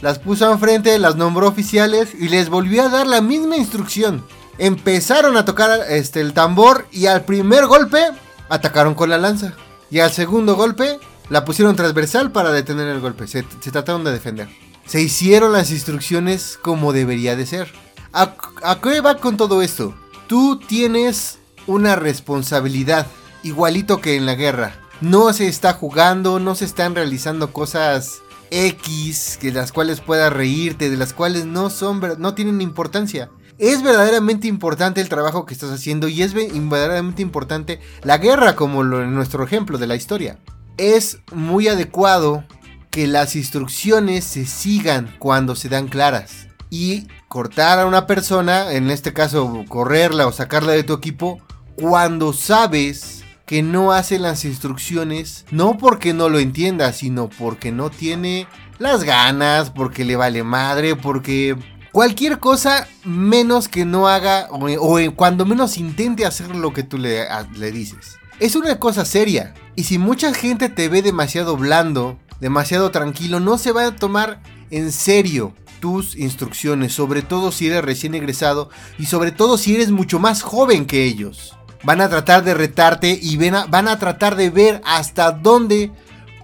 Las 0.00 0.18
puso 0.18 0.50
enfrente, 0.50 0.98
las 0.98 1.16
nombró 1.16 1.48
oficiales 1.48 2.14
y 2.14 2.28
les 2.28 2.50
volvió 2.50 2.82
a 2.82 2.88
dar 2.88 3.06
la 3.06 3.20
misma 3.20 3.56
instrucción. 3.56 4.24
Empezaron 4.58 5.36
a 5.36 5.44
tocar 5.44 5.80
este, 5.88 6.20
el 6.20 6.34
tambor 6.34 6.86
y 6.92 7.06
al 7.06 7.24
primer 7.24 7.66
golpe 7.66 8.04
atacaron 8.48 8.94
con 8.94 9.10
la 9.10 9.18
lanza. 9.18 9.54
Y 9.90 10.00
al 10.00 10.12
segundo 10.12 10.56
golpe 10.56 10.98
la 11.30 11.44
pusieron 11.44 11.76
transversal 11.76 12.32
para 12.32 12.50
detener 12.52 12.88
el 12.88 13.00
golpe. 13.00 13.26
se 13.26 13.42
trataron 13.42 14.04
de 14.04 14.12
defender 14.12 14.48
se 14.86 15.00
hicieron 15.00 15.52
las 15.52 15.70
instrucciones 15.70 16.58
como 16.60 16.92
debería 16.92 17.36
de 17.36 17.46
ser. 17.46 17.72
¿A, 18.12 18.34
qué 18.82 19.00
va 19.00 19.16
con 19.16 19.36
todo 19.36 19.62
esto? 19.62 19.94
Tú 20.28 20.58
tienes 20.58 21.38
una 21.66 21.96
responsabilidad, 21.96 23.06
igualito 23.42 24.00
que 24.00 24.16
en 24.16 24.26
la 24.26 24.34
guerra. 24.34 24.78
No 25.04 25.34
se 25.34 25.48
está 25.48 25.74
jugando, 25.74 26.40
no 26.40 26.54
se 26.54 26.64
están 26.64 26.94
realizando 26.94 27.52
cosas 27.52 28.22
X, 28.50 29.38
de 29.42 29.52
las 29.52 29.70
cuales 29.70 30.00
puedas 30.00 30.32
reírte, 30.32 30.88
de 30.88 30.96
las 30.96 31.12
cuales 31.12 31.44
no 31.44 31.68
son, 31.68 32.00
no 32.16 32.32
tienen 32.32 32.62
importancia. 32.62 33.28
Es 33.58 33.82
verdaderamente 33.82 34.48
importante 34.48 35.02
el 35.02 35.10
trabajo 35.10 35.44
que 35.44 35.52
estás 35.52 35.70
haciendo 35.72 36.08
y 36.08 36.22
es 36.22 36.32
verdaderamente 36.32 37.20
importante 37.20 37.80
la 38.02 38.16
guerra, 38.16 38.56
como 38.56 38.80
en 38.80 39.14
nuestro 39.14 39.44
ejemplo 39.44 39.76
de 39.76 39.88
la 39.88 39.94
historia. 39.94 40.38
Es 40.78 41.18
muy 41.34 41.68
adecuado 41.68 42.42
que 42.90 43.06
las 43.06 43.36
instrucciones 43.36 44.24
se 44.24 44.46
sigan 44.46 45.14
cuando 45.18 45.54
se 45.54 45.68
dan 45.68 45.88
claras. 45.88 46.48
Y 46.70 47.08
cortar 47.28 47.78
a 47.78 47.84
una 47.84 48.06
persona, 48.06 48.72
en 48.72 48.88
este 48.88 49.12
caso 49.12 49.66
correrla 49.68 50.26
o 50.26 50.32
sacarla 50.32 50.72
de 50.72 50.82
tu 50.82 50.94
equipo, 50.94 51.42
cuando 51.76 52.32
sabes 52.32 53.23
que 53.46 53.62
no 53.62 53.92
hace 53.92 54.18
las 54.18 54.44
instrucciones, 54.44 55.44
no 55.50 55.76
porque 55.76 56.14
no 56.14 56.28
lo 56.28 56.38
entienda, 56.38 56.92
sino 56.92 57.28
porque 57.28 57.72
no 57.72 57.90
tiene 57.90 58.46
las 58.78 59.04
ganas, 59.04 59.70
porque 59.70 60.04
le 60.04 60.16
vale 60.16 60.42
madre, 60.42 60.96
porque 60.96 61.56
cualquier 61.92 62.38
cosa 62.38 62.88
menos 63.04 63.68
que 63.68 63.84
no 63.84 64.08
haga 64.08 64.48
o, 64.50 64.98
cuando 65.14 65.46
menos 65.46 65.76
intente 65.76 66.26
hacer 66.26 66.54
lo 66.56 66.72
que 66.72 66.82
tú 66.82 66.98
le, 66.98 67.26
le 67.56 67.70
dices. 67.70 68.18
Es 68.40 68.56
una 68.56 68.78
cosa 68.78 69.04
seria. 69.04 69.54
Y 69.76 69.84
si 69.84 69.98
mucha 69.98 70.34
gente 70.34 70.68
te 70.68 70.88
ve 70.88 71.02
demasiado 71.02 71.56
blando, 71.56 72.18
demasiado 72.40 72.90
tranquilo, 72.90 73.40
no 73.40 73.58
se 73.58 73.72
va 73.72 73.86
a 73.86 73.96
tomar 73.96 74.40
en 74.70 74.90
serio 74.90 75.54
tus 75.80 76.16
instrucciones, 76.16 76.92
sobre 76.92 77.22
todo 77.22 77.52
si 77.52 77.66
eres 77.66 77.84
recién 77.84 78.14
egresado 78.14 78.70
y 78.98 79.06
sobre 79.06 79.32
todo 79.32 79.58
si 79.58 79.74
eres 79.74 79.90
mucho 79.90 80.18
más 80.18 80.42
joven 80.42 80.86
que 80.86 81.04
ellos. 81.04 81.54
Van 81.84 82.00
a 82.00 82.08
tratar 82.08 82.44
de 82.44 82.54
retarte 82.54 83.18
y 83.20 83.36
van 83.36 83.88
a 83.88 83.98
tratar 83.98 84.36
de 84.36 84.50
ver 84.50 84.80
hasta 84.84 85.32
dónde 85.32 85.92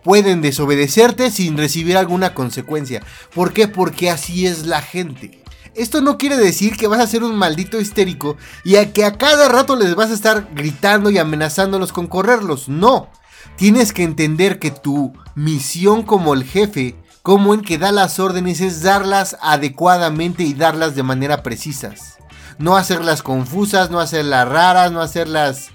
pueden 0.02 0.42
desobedecerte 0.42 1.30
sin 1.30 1.56
recibir 1.56 1.96
alguna 1.96 2.34
consecuencia. 2.34 3.02
¿Por 3.34 3.52
qué? 3.52 3.68
Porque 3.68 4.10
así 4.10 4.46
es 4.46 4.66
la 4.66 4.82
gente. 4.82 5.42
Esto 5.74 6.00
no 6.00 6.18
quiere 6.18 6.36
decir 6.36 6.76
que 6.76 6.88
vas 6.88 7.00
a 7.00 7.06
ser 7.06 7.22
un 7.22 7.36
maldito 7.36 7.80
histérico 7.80 8.36
y 8.64 8.76
a 8.76 8.92
que 8.92 9.04
a 9.04 9.16
cada 9.16 9.48
rato 9.48 9.76
les 9.76 9.94
vas 9.94 10.10
a 10.10 10.14
estar 10.14 10.48
gritando 10.52 11.10
y 11.10 11.18
amenazándolos 11.18 11.92
con 11.92 12.06
correrlos. 12.06 12.68
No. 12.68 13.08
Tienes 13.56 13.92
que 13.92 14.02
entender 14.02 14.58
que 14.58 14.70
tu 14.70 15.12
misión 15.34 16.02
como 16.02 16.34
el 16.34 16.44
jefe, 16.44 16.96
como 17.22 17.54
en 17.54 17.62
que 17.62 17.78
da 17.78 17.92
las 17.92 18.18
órdenes, 18.18 18.60
es 18.60 18.82
darlas 18.82 19.36
adecuadamente 19.40 20.42
y 20.42 20.54
darlas 20.54 20.94
de 20.94 21.02
manera 21.02 21.42
precisas. 21.42 22.19
No 22.60 22.76
hacerlas 22.76 23.22
confusas, 23.22 23.90
no 23.90 24.00
hacerlas 24.00 24.46
raras, 24.46 24.92
no 24.92 25.00
hacerlas... 25.00 25.70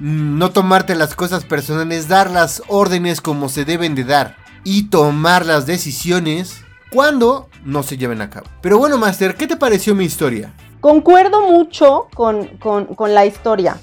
Mm, 0.00 0.38
no 0.38 0.50
tomarte 0.50 0.94
las 0.94 1.14
cosas 1.14 1.44
personales, 1.44 2.08
dar 2.08 2.30
las 2.30 2.62
órdenes 2.68 3.20
como 3.20 3.48
se 3.48 3.64
deben 3.64 3.94
de 3.94 4.04
dar. 4.04 4.36
Y 4.62 4.90
tomar 4.90 5.46
las 5.46 5.64
decisiones 5.64 6.62
cuando 6.92 7.48
no 7.64 7.82
se 7.82 7.96
lleven 7.96 8.20
a 8.20 8.28
cabo. 8.28 8.46
Pero 8.60 8.76
bueno, 8.76 8.98
Master, 8.98 9.34
¿qué 9.34 9.46
te 9.46 9.56
pareció 9.56 9.94
mi 9.94 10.04
historia? 10.04 10.52
Concuerdo 10.80 11.40
mucho 11.40 12.08
con, 12.14 12.46
con 12.58 13.14
la 13.14 13.24
historia. 13.24 13.78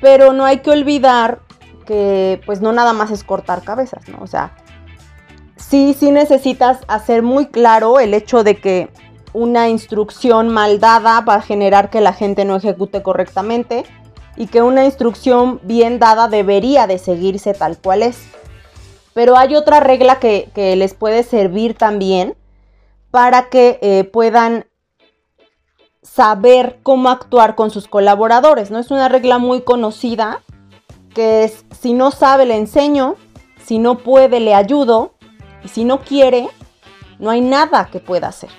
Pero 0.00 0.32
no 0.32 0.44
hay 0.44 0.60
que 0.60 0.70
olvidar 0.70 1.40
que 1.86 2.40
pues 2.46 2.60
no 2.60 2.72
nada 2.72 2.92
más 2.92 3.10
es 3.10 3.24
cortar 3.24 3.62
cabezas, 3.62 4.08
¿no? 4.08 4.18
O 4.22 4.28
sea, 4.28 4.52
sí, 5.56 5.96
sí 5.98 6.12
necesitas 6.12 6.78
hacer 6.86 7.22
muy 7.24 7.46
claro 7.46 7.98
el 7.98 8.14
hecho 8.14 8.44
de 8.44 8.60
que 8.60 8.90
una 9.32 9.68
instrucción 9.68 10.48
mal 10.48 10.80
dada 10.80 11.20
va 11.20 11.36
a 11.36 11.42
generar 11.42 11.90
que 11.90 12.00
la 12.00 12.12
gente 12.12 12.44
no 12.44 12.56
ejecute 12.56 13.02
correctamente 13.02 13.84
y 14.36 14.46
que 14.46 14.62
una 14.62 14.84
instrucción 14.84 15.60
bien 15.62 15.98
dada 15.98 16.28
debería 16.28 16.86
de 16.86 16.98
seguirse 16.98 17.54
tal 17.54 17.78
cual 17.78 18.02
es. 18.02 18.18
Pero 19.12 19.36
hay 19.36 19.56
otra 19.56 19.80
regla 19.80 20.18
que, 20.18 20.50
les 20.54 20.94
puede 20.94 21.22
servir 21.22 21.74
también 21.74 22.36
para 23.10 23.48
que 23.48 23.78
eh, 23.82 24.04
puedan 24.04 24.66
saber 26.02 26.78
cómo 26.82 27.10
actuar 27.10 27.54
con 27.54 27.70
sus 27.70 27.86
colaboradores, 27.86 28.70
¿no? 28.70 28.78
Es 28.78 28.90
una 28.90 29.08
regla 29.08 29.38
muy 29.38 29.62
conocida 29.62 30.42
que 31.14 31.44
es 31.44 31.64
si 31.78 31.92
no 31.92 32.10
sabe 32.10 32.46
le 32.46 32.56
enseño, 32.56 33.16
si 33.64 33.78
no 33.78 33.98
puede 33.98 34.40
le 34.40 34.54
ayudo 34.54 35.14
y 35.64 35.68
si 35.68 35.84
no 35.84 36.00
quiere, 36.00 36.48
no 37.18 37.30
hay 37.30 37.40
nada 37.40 37.88
que 37.92 38.00
pueda 38.00 38.28
hacer. 38.28 38.50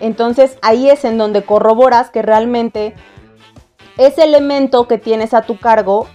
Entonces 0.00 0.58
ahí 0.62 0.90
es 0.90 1.04
en 1.04 1.18
donde 1.18 1.44
corroboras 1.44 2.10
que 2.10 2.22
realmente 2.22 2.94
ese 3.96 4.24
elemento 4.24 4.88
que 4.88 4.98
tienes 4.98 5.34
a 5.34 5.42
tu 5.42 5.58
cargo, 5.58 6.06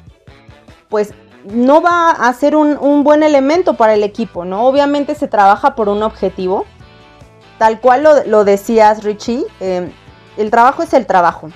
pues 0.90 1.14
no 1.46 1.82
va 1.82 2.12
a 2.12 2.34
ser 2.34 2.56
un, 2.56 3.04
buen 3.04 3.24
elemento 3.24 3.76
para 3.76 3.94
el 3.94 4.04
equipo, 4.04 4.46
¿no? 4.46 4.68
Obviamente 4.68 5.16
se 5.16 5.28
trabaja 5.28 5.76
por 5.76 5.88
un 5.90 6.04
objetivo, 6.04 6.66
tal 7.58 7.80
cual 7.80 8.08
lo, 8.26 8.44
decías 8.44 9.04
Richie, 9.04 9.46
eh, 9.60 9.90
el 10.36 10.52
trabajo 10.52 10.84
es 10.84 10.94
el 10.94 11.06
trabajo. 11.06 11.50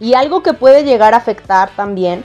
Y 0.00 0.14
algo 0.14 0.42
que 0.42 0.52
puede 0.52 0.84
llegar 0.84 1.14
a 1.14 1.16
afectar 1.16 1.70
también 1.74 2.24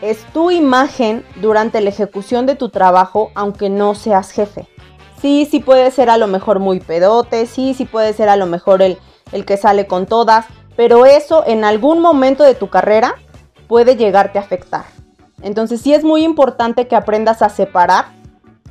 es 0.00 0.24
tu 0.32 0.50
imagen 0.52 1.24
durante 1.36 1.80
la 1.80 1.88
ejecución 1.88 2.46
de 2.46 2.54
tu 2.54 2.68
trabajo, 2.68 3.30
aunque 3.34 3.68
no 3.68 3.96
seas 3.96 4.30
jefe. 4.30 4.68
Sí, 5.20 5.48
sí 5.50 5.60
puede 5.60 5.90
ser 5.90 6.10
a 6.10 6.16
lo 6.16 6.26
mejor 6.28 6.60
muy 6.60 6.80
pedote, 6.80 7.46
sí, 7.46 7.74
sí 7.74 7.84
puede 7.84 8.12
ser 8.12 8.28
a 8.28 8.36
lo 8.36 8.46
mejor 8.46 8.82
el, 8.82 8.98
el 9.32 9.44
que 9.44 9.56
sale 9.56 9.86
con 9.86 10.06
todas, 10.06 10.46
pero 10.76 11.06
eso 11.06 11.42
en 11.46 11.64
algún 11.64 12.00
momento 12.00 12.44
de 12.44 12.54
tu 12.54 12.68
carrera 12.68 13.16
puede 13.66 13.96
llegarte 13.96 14.38
a 14.38 14.42
afectar. 14.42 14.84
Entonces 15.42 15.80
sí 15.80 15.92
es 15.92 16.04
muy 16.04 16.24
importante 16.24 16.86
que 16.86 16.96
aprendas 16.96 17.42
a 17.42 17.48
separar 17.48 18.06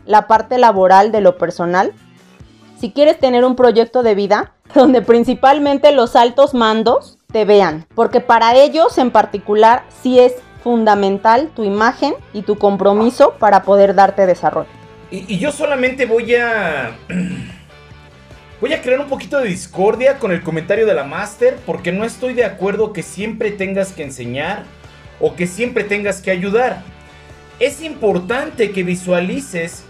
la 0.05 0.27
parte 0.27 0.57
laboral 0.57 1.11
de 1.11 1.21
lo 1.21 1.37
personal. 1.37 1.93
Si 2.79 2.91
quieres 2.91 3.19
tener 3.19 3.43
un 3.43 3.55
proyecto 3.55 4.03
de 4.03 4.15
vida 4.15 4.53
donde 4.75 5.01
principalmente 5.01 5.91
los 5.91 6.15
altos 6.15 6.53
mandos 6.53 7.17
te 7.31 7.43
vean, 7.43 7.85
porque 7.93 8.21
para 8.21 8.55
ellos 8.55 8.97
en 8.97 9.11
particular 9.11 9.83
sí 10.01 10.19
es 10.19 10.35
fundamental 10.63 11.49
tu 11.55 11.63
imagen 11.63 12.13
y 12.33 12.41
tu 12.41 12.57
compromiso 12.57 13.33
para 13.37 13.63
poder 13.63 13.95
darte 13.95 14.25
desarrollo. 14.25 14.69
Y, 15.11 15.37
yo 15.37 15.51
solamente 15.51 16.05
voy 16.05 16.35
a... 16.35 16.95
Voy 18.59 18.73
a 18.73 18.81
crear 18.81 18.99
un 18.99 19.07
poquito 19.07 19.37
de 19.37 19.49
discordia 19.49 20.17
con 20.17 20.31
el 20.31 20.41
comentario 20.41 20.87
de 20.87 20.95
la 20.95 21.03
Master 21.03 21.57
porque 21.63 21.91
no 21.91 22.05
estoy 22.05 22.33
de 22.33 22.43
acuerdo 22.43 22.91
que 22.91 23.03
siempre 23.03 23.51
tengas 23.51 23.91
que 23.91 24.01
enseñar 24.01 24.63
o 25.19 25.35
que 25.35 25.45
siempre 25.45 25.83
tengas 25.83 26.23
que 26.23 26.31
ayudar. 26.31 26.81
Es 27.59 27.83
importante 27.83 28.71
que 28.71 28.81
visualices 28.81 29.83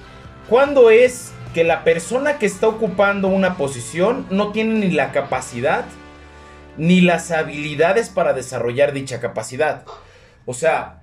cuándo 0.50 0.90
es 0.90 1.32
que 1.54 1.64
la 1.64 1.86
persona 1.86 2.40
que 2.40 2.46
está 2.46 2.68
ocupando 2.68 3.30
una 3.30 3.56
posición 3.56 4.28
no 4.30 4.52
tiene 4.52 4.74
ni 4.74 4.92
la 4.92 5.14
capacidad 5.14 5.86
ni 6.78 7.02
las 7.02 7.32
habilidades 7.32 8.10
para 8.10 8.34
desarrollar 8.34 8.94
dicha 8.94 9.20
capacidad. 9.20 9.84
O 10.46 10.54
sea, 10.54 10.97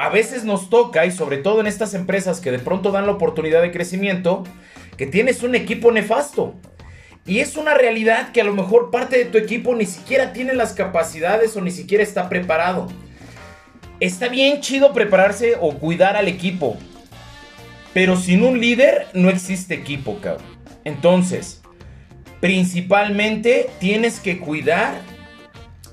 a 0.00 0.08
veces 0.08 0.44
nos 0.44 0.70
toca, 0.70 1.04
y 1.04 1.10
sobre 1.10 1.36
todo 1.36 1.60
en 1.60 1.66
estas 1.66 1.92
empresas 1.92 2.40
que 2.40 2.50
de 2.50 2.58
pronto 2.58 2.90
dan 2.90 3.04
la 3.04 3.12
oportunidad 3.12 3.60
de 3.60 3.70
crecimiento, 3.70 4.44
que 4.96 5.04
tienes 5.04 5.42
un 5.42 5.54
equipo 5.54 5.92
nefasto. 5.92 6.54
Y 7.26 7.40
es 7.40 7.58
una 7.58 7.74
realidad 7.74 8.32
que 8.32 8.40
a 8.40 8.44
lo 8.44 8.54
mejor 8.54 8.90
parte 8.90 9.18
de 9.18 9.26
tu 9.26 9.36
equipo 9.36 9.74
ni 9.74 9.84
siquiera 9.84 10.32
tiene 10.32 10.54
las 10.54 10.72
capacidades 10.72 11.54
o 11.54 11.60
ni 11.60 11.70
siquiera 11.70 12.02
está 12.02 12.30
preparado. 12.30 12.88
Está 14.00 14.28
bien 14.28 14.62
chido 14.62 14.94
prepararse 14.94 15.58
o 15.60 15.74
cuidar 15.74 16.16
al 16.16 16.28
equipo. 16.28 16.78
Pero 17.92 18.16
sin 18.16 18.42
un 18.42 18.58
líder 18.58 19.06
no 19.12 19.28
existe 19.28 19.74
equipo, 19.74 20.18
cabrón. 20.22 20.46
Entonces, 20.84 21.60
principalmente 22.40 23.68
tienes 23.80 24.18
que 24.18 24.38
cuidar 24.38 24.94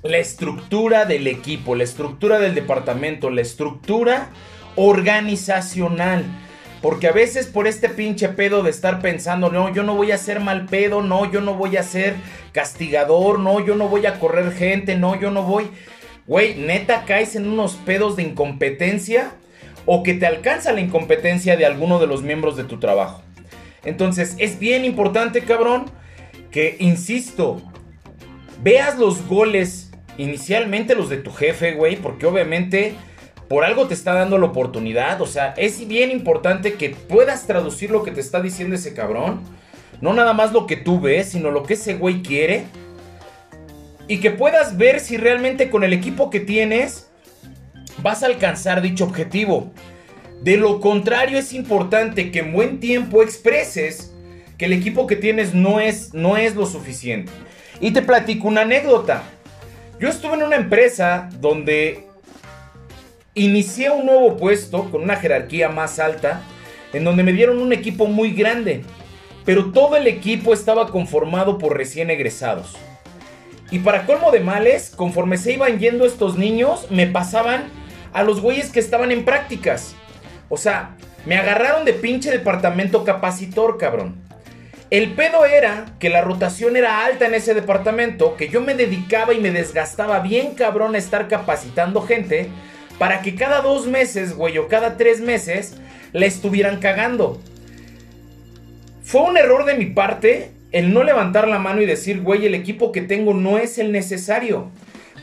la 0.03 0.17
estructura 0.17 1.05
del 1.05 1.27
equipo, 1.27 1.75
la 1.75 1.83
estructura 1.83 2.39
del 2.39 2.55
departamento, 2.55 3.29
la 3.29 3.41
estructura 3.41 4.29
organizacional. 4.75 6.25
Porque 6.81 7.07
a 7.07 7.11
veces 7.11 7.47
por 7.47 7.67
este 7.67 7.89
pinche 7.89 8.29
pedo 8.29 8.61
de 8.61 8.69
estar 8.69 9.01
pensando, 9.01 9.49
no, 9.49 9.73
yo 9.73 9.83
no 9.83 9.95
voy 9.95 10.11
a 10.11 10.17
ser 10.17 10.39
mal 10.39 10.65
pedo, 10.67 11.01
no, 11.01 11.29
yo 11.31 11.41
no 11.41 11.55
voy 11.55 11.75
a 11.75 11.83
ser 11.83 12.15
castigador, 12.51 13.39
no, 13.39 13.65
yo 13.65 13.75
no 13.75 13.87
voy 13.87 14.05
a 14.05 14.19
correr 14.19 14.51
gente, 14.51 14.95
no, 14.95 15.19
yo 15.19 15.31
no 15.31 15.41
voy. 15.43 15.69
Güey, 16.27 16.55
neta 16.55 17.05
caes 17.05 17.35
en 17.35 17.47
unos 17.47 17.75
pedos 17.75 18.15
de 18.15 18.23
incompetencia 18.23 19.31
o 19.85 20.03
que 20.03 20.13
te 20.13 20.27
alcanza 20.27 20.73
la 20.73 20.81
incompetencia 20.81 21.57
de 21.57 21.65
alguno 21.65 21.99
de 21.99 22.07
los 22.07 22.21
miembros 22.21 22.55
de 22.55 22.65
tu 22.65 22.79
trabajo. 22.79 23.23
Entonces 23.83 24.35
es 24.37 24.59
bien 24.59 24.85
importante, 24.85 25.41
cabrón, 25.41 25.85
que, 26.51 26.75
insisto, 26.79 27.61
veas 28.61 28.99
los 28.99 29.25
goles 29.27 29.86
inicialmente 30.17 30.95
los 30.95 31.09
de 31.09 31.17
tu 31.17 31.31
jefe, 31.31 31.73
güey, 31.73 31.95
porque 31.95 32.25
obviamente 32.25 32.95
por 33.47 33.63
algo 33.63 33.87
te 33.87 33.93
está 33.93 34.13
dando 34.13 34.37
la 34.37 34.47
oportunidad. 34.47 35.21
O 35.21 35.25
sea, 35.25 35.53
es 35.57 35.87
bien 35.87 36.11
importante 36.11 36.73
que 36.73 36.89
puedas 36.89 37.47
traducir 37.47 37.91
lo 37.91 38.03
que 38.03 38.11
te 38.11 38.19
está 38.19 38.41
diciendo 38.41 38.75
ese 38.75 38.93
cabrón. 38.93 39.41
No 40.01 40.13
nada 40.13 40.33
más 40.33 40.51
lo 40.51 40.67
que 40.67 40.75
tú 40.75 40.99
ves, 40.99 41.29
sino 41.29 41.51
lo 41.51 41.63
que 41.63 41.73
ese 41.75 41.95
güey 41.95 42.21
quiere. 42.21 42.65
Y 44.07 44.19
que 44.19 44.31
puedas 44.31 44.77
ver 44.77 44.99
si 44.99 45.17
realmente 45.17 45.69
con 45.69 45.83
el 45.83 45.93
equipo 45.93 46.29
que 46.29 46.39
tienes 46.39 47.09
vas 48.01 48.23
a 48.23 48.27
alcanzar 48.27 48.81
dicho 48.81 49.05
objetivo. 49.05 49.71
De 50.41 50.57
lo 50.57 50.79
contrario, 50.79 51.39
es 51.39 51.53
importante 51.53 52.31
que 52.31 52.39
en 52.39 52.53
buen 52.53 52.79
tiempo 52.79 53.23
expreses 53.23 54.13
que 54.57 54.65
el 54.65 54.73
equipo 54.73 55.07
que 55.07 55.15
tienes 55.15 55.53
no 55.53 55.79
es, 55.79 56.13
no 56.13 56.37
es 56.37 56.55
lo 56.55 56.65
suficiente. 56.65 57.31
Y 57.79 57.91
te 57.91 58.01
platico 58.01 58.47
una 58.47 58.61
anécdota. 58.61 59.23
Yo 59.99 60.09
estuve 60.09 60.35
en 60.35 60.43
una 60.43 60.57
empresa 60.57 61.27
donde 61.39 62.05
inicié 63.33 63.89
un 63.89 64.05
nuevo 64.05 64.37
puesto 64.37 64.91
con 64.91 65.01
una 65.01 65.15
jerarquía 65.15 65.69
más 65.69 65.97
alta, 65.97 66.43
en 66.93 67.03
donde 67.03 67.23
me 67.23 67.33
dieron 67.33 67.59
un 67.59 67.73
equipo 67.73 68.05
muy 68.05 68.31
grande, 68.31 68.83
pero 69.43 69.71
todo 69.71 69.95
el 69.95 70.05
equipo 70.05 70.53
estaba 70.53 70.89
conformado 70.89 71.57
por 71.57 71.75
recién 71.75 72.11
egresados. 72.11 72.75
Y 73.71 73.79
para 73.79 74.05
colmo 74.05 74.29
de 74.31 74.39
males, 74.39 74.93
conforme 74.95 75.37
se 75.37 75.53
iban 75.53 75.79
yendo 75.79 76.05
estos 76.05 76.37
niños, 76.37 76.85
me 76.91 77.07
pasaban 77.07 77.65
a 78.13 78.21
los 78.21 78.39
güeyes 78.39 78.71
que 78.71 78.79
estaban 78.79 79.11
en 79.11 79.25
prácticas. 79.25 79.95
O 80.47 80.57
sea, 80.57 80.95
me 81.25 81.37
agarraron 81.37 81.85
de 81.85 81.93
pinche 81.93 82.29
departamento 82.29 83.03
capacitor, 83.03 83.79
cabrón. 83.79 84.26
El 84.89 85.11
pedo 85.15 85.45
era 85.45 85.85
que 85.99 86.09
la 86.09 86.21
rotación 86.21 86.77
era 86.77 87.03
alta 87.03 87.25
en 87.25 87.33
ese 87.33 87.53
departamento, 87.53 88.37
que 88.37 88.47
yo 88.47 88.61
me 88.61 88.73
dedicaba 88.73 89.33
y 89.33 89.39
me 89.41 89.51
desgastaba 89.51 90.21
bien 90.21 90.55
cabrón 90.55 90.95
a 90.95 90.97
estar 90.97 91.27
capacitando 91.27 92.01
gente 92.01 92.47
para 92.97 93.21
que 93.21 93.35
cada 93.35 93.61
dos 93.61 93.85
meses, 93.85 94.33
güey, 94.33 94.57
o 94.57 94.69
cada 94.69 94.95
tres 94.95 95.19
meses, 95.19 95.75
le 96.13 96.25
estuvieran 96.25 96.79
cagando. 96.79 97.41
Fue 99.03 99.21
un 99.21 99.35
error 99.35 99.65
de 99.65 99.73
mi 99.73 99.87
parte 99.87 100.51
el 100.71 100.93
no 100.93 101.03
levantar 101.03 101.49
la 101.49 101.59
mano 101.59 101.81
y 101.81 101.85
decir, 101.85 102.21
güey, 102.21 102.45
el 102.45 102.55
equipo 102.55 102.93
que 102.93 103.01
tengo 103.01 103.33
no 103.33 103.57
es 103.57 103.77
el 103.77 103.91
necesario. 103.91 104.71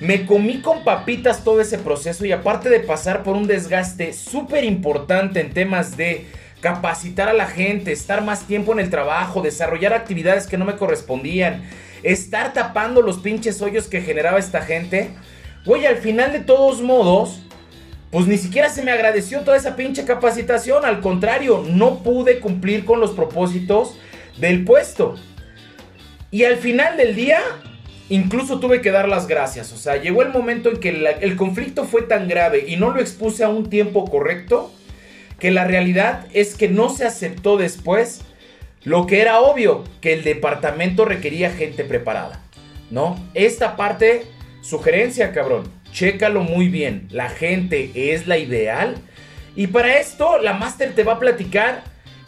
Me 0.00 0.27
comí 0.27 0.61
con 0.61 0.85
papitas 0.85 1.42
todo 1.42 1.62
ese 1.62 1.79
proceso 1.79 2.27
y 2.27 2.33
aparte 2.33 2.68
de 2.68 2.81
pasar 2.81 3.22
por 3.22 3.35
un 3.35 3.46
desgaste 3.46 4.12
súper 4.12 4.64
importante 4.64 5.40
en 5.40 5.53
temas 5.55 5.96
de 5.96 6.27
capacitar 6.64 7.29
a 7.29 7.35
la 7.35 7.46
gente, 7.46 7.92
estar 7.92 8.24
más 8.24 8.46
tiempo 8.46 8.72
en 8.72 8.81
el 8.81 8.88
trabajo, 8.88 9.42
desarrollar 9.42 9.92
actividades 9.92 10.46
que 10.46 10.57
no 10.57 10.64
me 10.64 10.77
correspondían, 10.77 11.62
estar 12.03 12.55
tapando 12.55 13.03
los 13.03 13.18
pinches 13.18 13.61
hoyos 13.61 13.87
que 13.87 14.00
generaba 14.00 14.38
esta 14.38 14.62
gente. 14.62 15.11
Güey, 15.66 15.85
al 15.85 15.98
final 15.98 16.33
de 16.33 16.40
todos 16.40 16.81
modos, 16.81 17.42
pues 18.11 18.27
ni 18.27 18.38
siquiera 18.38 18.70
se 18.70 18.83
me 18.83 18.92
agradeció 18.92 19.42
toda 19.42 19.59
esa 19.59 19.77
pinche 19.77 20.07
capacitación. 20.07 20.87
Al 20.87 21.03
contrario, 21.03 21.62
no 21.68 22.03
pude 22.03 22.40
cumplir 22.40 22.87
con 22.87 22.98
los 22.98 23.11
propósitos 23.11 23.98
del 24.38 24.64
puesto. 24.64 25.16
Y 26.31 26.44
al 26.44 26.57
final 26.57 26.96
del 26.96 27.14
día, 27.14 27.42
incluso 28.09 28.59
tuve 28.59 28.81
que 28.81 28.90
dar 28.90 29.07
las 29.07 29.27
gracias. 29.29 29.70
O 29.74 29.77
sea, 29.77 30.00
llegó 30.00 30.22
el 30.22 30.31
momento 30.31 30.70
en 30.70 30.81
que 30.81 31.14
el 31.20 31.37
conflicto 31.37 31.85
fue 31.85 32.00
tan 32.00 32.27
grave 32.27 32.64
y 32.66 32.77
no 32.77 32.88
lo 32.88 33.03
expuse 33.03 33.44
a 33.44 33.50
un 33.50 33.68
tiempo 33.68 34.07
correcto 34.07 34.72
que 35.38 35.51
la 35.51 35.64
realidad 35.64 36.27
es 36.33 36.55
que 36.55 36.68
no 36.68 36.90
se 36.90 37.05
aceptó 37.05 37.57
después 37.57 38.23
lo 38.85 39.07
que 39.07 39.20
era 39.20 39.40
obvio, 39.40 39.85
que 40.01 40.12
el 40.12 40.25
departamento 40.25 41.05
requería 41.05 41.51
gente 41.51 41.85
preparada. 41.85 42.40
¿No? 42.90 43.16
Esta 43.33 43.77
parte, 43.77 44.27
sugerencia, 44.61 45.33
cabrón, 45.33 45.64
chécalo 45.92 46.42
muy 46.42 46.68
bien. 46.68 47.09
La 47.11 47.31
gente 47.31 47.90
es 47.94 48.27
la 48.27 48.38
ideal. 48.38 48.97
Y 49.57 49.68
para 49.68 49.99
esto, 49.99 50.38
la 50.38 50.53
máster 50.53 50.94
te 50.94 51.03
va 51.03 51.14
a 51.14 51.18
platicar 51.18 51.83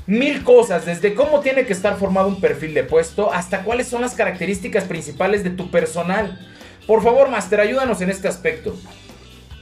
mil 0.06 0.44
cosas, 0.44 0.86
desde 0.86 1.14
cómo 1.14 1.40
tiene 1.40 1.66
que 1.66 1.72
estar 1.72 1.96
formado 1.98 2.28
un 2.28 2.40
perfil 2.40 2.74
de 2.74 2.84
puesto 2.84 3.32
hasta 3.32 3.62
cuáles 3.62 3.88
son 3.88 4.02
las 4.02 4.14
características 4.14 4.84
principales 4.84 5.44
de 5.44 5.50
tu 5.50 5.70
personal. 5.70 6.38
Por 6.86 7.02
favor, 7.02 7.28
máster, 7.28 7.60
ayúdanos 7.60 8.00
en 8.00 8.10
este 8.10 8.28
aspecto. 8.28 8.76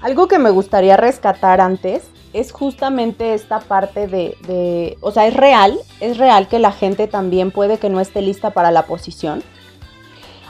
Algo 0.00 0.28
que 0.28 0.38
me 0.38 0.50
gustaría 0.50 0.98
rescatar 0.98 1.62
antes 1.62 2.02
es 2.34 2.50
justamente 2.50 3.32
esta 3.32 3.60
parte 3.60 4.08
de, 4.08 4.98
o 5.00 5.12
sea, 5.12 5.26
es 5.26 5.34
real, 5.34 5.78
es 6.00 6.18
real 6.18 6.48
que 6.48 6.58
la 6.58 6.72
gente 6.72 7.06
también 7.06 7.52
puede 7.52 7.78
que 7.78 7.88
no 7.88 8.00
esté 8.00 8.22
lista 8.22 8.50
para 8.50 8.72
la 8.72 8.86
posición. 8.86 9.42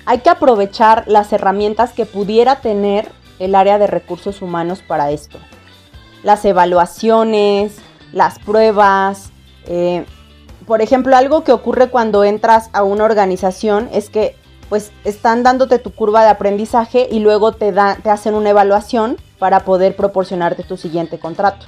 Hay 0.06 0.20
que 0.20 0.30
aprovechar 0.30 1.04
las 1.06 1.32
herramientas 1.32 1.92
que 1.92 2.06
pudiera 2.06 2.56
tener 2.56 3.12
el 3.38 3.54
área 3.54 3.78
de 3.78 3.86
recursos 3.86 4.40
humanos 4.40 4.82
para 4.86 5.10
esto. 5.10 5.38
Las 6.22 6.44
evaluaciones, 6.46 7.76
las 8.12 8.38
pruebas. 8.38 9.30
Eh, 9.66 10.06
por 10.66 10.80
ejemplo, 10.80 11.14
algo 11.16 11.44
que 11.44 11.52
ocurre 11.52 11.90
cuando 11.90 12.24
entras 12.24 12.70
a 12.72 12.82
una 12.82 13.04
organización 13.04 13.90
es 13.92 14.08
que 14.08 14.36
pues 14.70 14.90
están 15.04 15.42
dándote 15.42 15.78
tu 15.78 15.90
curva 15.90 16.22
de 16.22 16.30
aprendizaje 16.30 17.06
y 17.10 17.18
luego 17.20 17.52
te, 17.52 17.72
te 18.02 18.10
hacen 18.10 18.34
una 18.34 18.50
evaluación 18.50 19.18
para 19.38 19.60
poder 19.60 19.94
proporcionarte 19.96 20.62
tu 20.62 20.78
siguiente 20.78 21.18
contrato. 21.18 21.66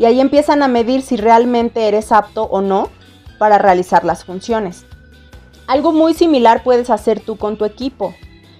Y 0.00 0.06
ahí 0.06 0.18
empiezan 0.18 0.62
a 0.62 0.68
medir 0.68 1.02
si 1.02 1.18
realmente 1.18 1.86
eres 1.86 2.10
apto 2.10 2.44
o 2.44 2.62
no 2.62 2.88
para 3.36 3.58
realizar 3.58 4.02
las 4.02 4.24
funciones. 4.24 4.86
Algo 5.66 5.92
muy 5.92 6.14
similar 6.14 6.62
puedes 6.62 6.88
hacer 6.88 7.20
tú 7.20 7.36
con 7.36 7.58
tu 7.58 7.66
equipo. 7.66 8.14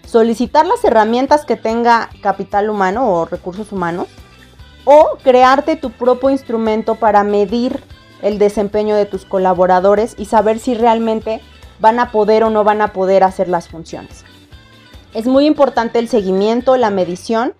Solicitar 0.04 0.66
las 0.66 0.84
herramientas 0.84 1.46
que 1.46 1.56
tenga 1.56 2.10
capital 2.20 2.68
humano 2.68 3.10
o 3.10 3.24
recursos 3.24 3.72
humanos 3.72 4.08
o 4.84 5.16
crearte 5.24 5.76
tu 5.76 5.92
propio 5.92 6.28
instrumento 6.28 6.96
para 6.96 7.24
medir 7.24 7.82
el 8.20 8.38
desempeño 8.38 8.94
de 8.94 9.06
tus 9.06 9.24
colaboradores 9.24 10.16
y 10.18 10.26
saber 10.26 10.58
si 10.58 10.74
realmente 10.74 11.40
van 11.78 12.00
a 12.00 12.12
poder 12.12 12.44
o 12.44 12.50
no 12.50 12.64
van 12.64 12.82
a 12.82 12.92
poder 12.92 13.24
hacer 13.24 13.48
las 13.48 13.66
funciones. 13.66 14.26
Es 15.14 15.26
muy 15.26 15.46
importante 15.46 16.00
el 16.00 16.08
seguimiento, 16.08 16.76
la 16.76 16.90
medición 16.90 17.54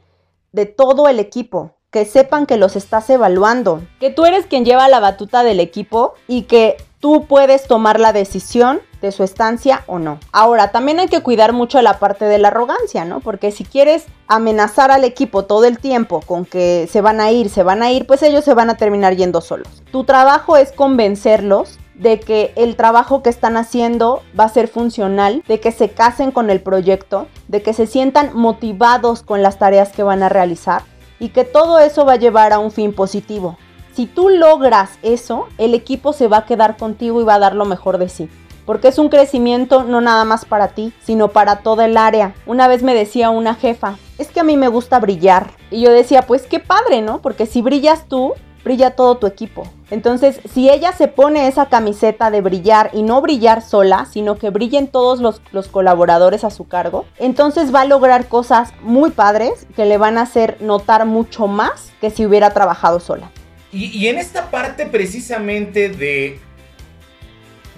de 0.52 0.66
todo 0.66 1.08
el 1.08 1.18
equipo, 1.18 1.79
que 1.90 2.05
sepan 2.05 2.46
que 2.46 2.57
los 2.57 2.76
estás 2.76 3.11
evaluando, 3.11 3.83
que 3.98 4.11
tú 4.11 4.24
eres 4.24 4.46
quien 4.46 4.64
lleva 4.64 4.88
la 4.88 5.00
batuta 5.00 5.42
del 5.42 5.59
equipo 5.59 6.14
y 6.29 6.42
que 6.42 6.76
tú 7.00 7.26
puedes 7.26 7.66
tomar 7.66 7.98
la 7.98 8.12
decisión 8.12 8.81
de 9.03 9.11
su 9.11 9.24
estancia 9.24 9.83
o 9.87 9.98
no. 9.98 10.20
Ahora, 10.31 10.70
también 10.70 11.00
hay 11.00 11.09
que 11.09 11.22
cuidar 11.22 11.53
mucho 11.53 11.81
la 11.83 11.98
parte 11.98 12.26
de 12.26 12.38
la 12.38 12.48
arrogancia, 12.48 13.05
¿no? 13.05 13.20
Porque 13.20 13.50
si 13.50 13.64
quieres 13.64 14.05
amenazar 14.29 14.90
al 14.90 15.05
equipo 15.05 15.46
todo 15.46 15.64
el 15.64 15.79
tiempo 15.79 16.20
con 16.20 16.44
que 16.44 16.87
se 16.90 17.00
van 17.00 17.20
a 17.20 17.33
ir, 17.33 17.48
se 17.48 17.62
van 17.62 17.83
a 17.83 17.90
ir, 17.90 18.07
pues 18.07 18.22
ellos 18.22 18.44
se 18.44 18.55
van 18.55 18.70
a 18.70 18.76
terminar 18.76 19.16
yendo 19.16 19.40
solos. 19.40 19.83
Tu 19.90 20.05
trabajo 20.05 20.57
es 20.57 20.72
convencerlos 20.72 21.79
de 21.94 22.20
que 22.20 22.53
el 22.57 22.76
trabajo 22.76 23.22
que 23.22 23.31
están 23.31 23.57
haciendo 23.57 24.22
va 24.38 24.44
a 24.44 24.48
ser 24.48 24.68
funcional, 24.68 25.42
de 25.48 25.61
que 25.61 25.72
se 25.72 25.90
casen 25.90 26.31
con 26.31 26.50
el 26.50 26.61
proyecto, 26.61 27.26
de 27.48 27.62
que 27.62 27.72
se 27.72 27.87
sientan 27.87 28.31
motivados 28.35 29.22
con 29.22 29.42
las 29.42 29.59
tareas 29.59 29.90
que 29.90 30.03
van 30.03 30.22
a 30.22 30.29
realizar 30.29 30.83
y 31.20 31.28
que 31.28 31.44
todo 31.44 31.78
eso 31.78 32.04
va 32.04 32.14
a 32.14 32.16
llevar 32.16 32.52
a 32.52 32.59
un 32.59 32.72
fin 32.72 32.92
positivo. 32.92 33.56
Si 33.92 34.06
tú 34.06 34.28
logras 34.28 34.98
eso, 35.02 35.46
el 35.59 35.74
equipo 35.74 36.12
se 36.12 36.26
va 36.26 36.38
a 36.38 36.46
quedar 36.46 36.76
contigo 36.76 37.20
y 37.20 37.24
va 37.24 37.35
a 37.35 37.38
dar 37.38 37.54
lo 37.54 37.66
mejor 37.66 37.98
de 37.98 38.09
sí. 38.09 38.28
Porque 38.64 38.88
es 38.88 38.98
un 38.98 39.09
crecimiento 39.09 39.85
no 39.85 40.00
nada 40.00 40.24
más 40.24 40.44
para 40.44 40.68
ti, 40.68 40.92
sino 41.02 41.28
para 41.28 41.56
toda 41.56 41.85
el 41.85 41.96
área. 41.96 42.35
Una 42.46 42.68
vez 42.68 42.83
me 42.83 42.94
decía 42.94 43.30
una 43.30 43.54
jefa, 43.54 43.96
es 44.16 44.28
que 44.28 44.40
a 44.40 44.44
mí 44.44 44.56
me 44.56 44.68
gusta 44.68 44.98
brillar. 45.00 45.50
Y 45.70 45.80
yo 45.80 45.90
decía, 45.90 46.22
pues 46.22 46.46
qué 46.46 46.61
padre, 46.61 47.02
¿no? 47.02 47.20
Porque 47.20 47.46
si 47.46 47.62
brillas 47.62 48.06
tú, 48.06 48.35
brilla 48.64 48.90
todo 48.92 49.16
tu 49.16 49.26
equipo. 49.26 49.66
Entonces, 49.90 50.40
si 50.52 50.70
ella 50.70 50.92
se 50.92 51.08
pone 51.08 51.48
esa 51.48 51.68
camiseta 51.68 52.30
de 52.30 52.40
brillar 52.40 52.90
y 52.92 53.02
no 53.02 53.20
brillar 53.20 53.62
sola, 53.62 54.06
sino 54.10 54.36
que 54.36 54.50
brillen 54.50 54.86
todos 54.86 55.20
los, 55.20 55.40
los, 55.52 55.68
colaboradores 55.68 56.44
a 56.44 56.50
su 56.50 56.68
cargo, 56.68 57.06
entonces 57.18 57.74
va 57.74 57.82
a 57.82 57.84
lograr 57.84 58.28
cosas 58.28 58.72
muy 58.82 59.10
padres 59.10 59.66
que 59.76 59.84
le 59.84 59.98
van 59.98 60.18
a 60.18 60.22
hacer 60.22 60.56
notar 60.60 61.06
mucho 61.06 61.46
más 61.46 61.92
que 62.00 62.10
si 62.10 62.26
hubiera 62.26 62.50
trabajado 62.50 63.00
sola. 63.00 63.30
Y, 63.72 64.08
en 64.08 64.18
esta 64.18 64.50
parte 64.50 64.86
precisamente 64.86 65.90
de, 65.90 66.40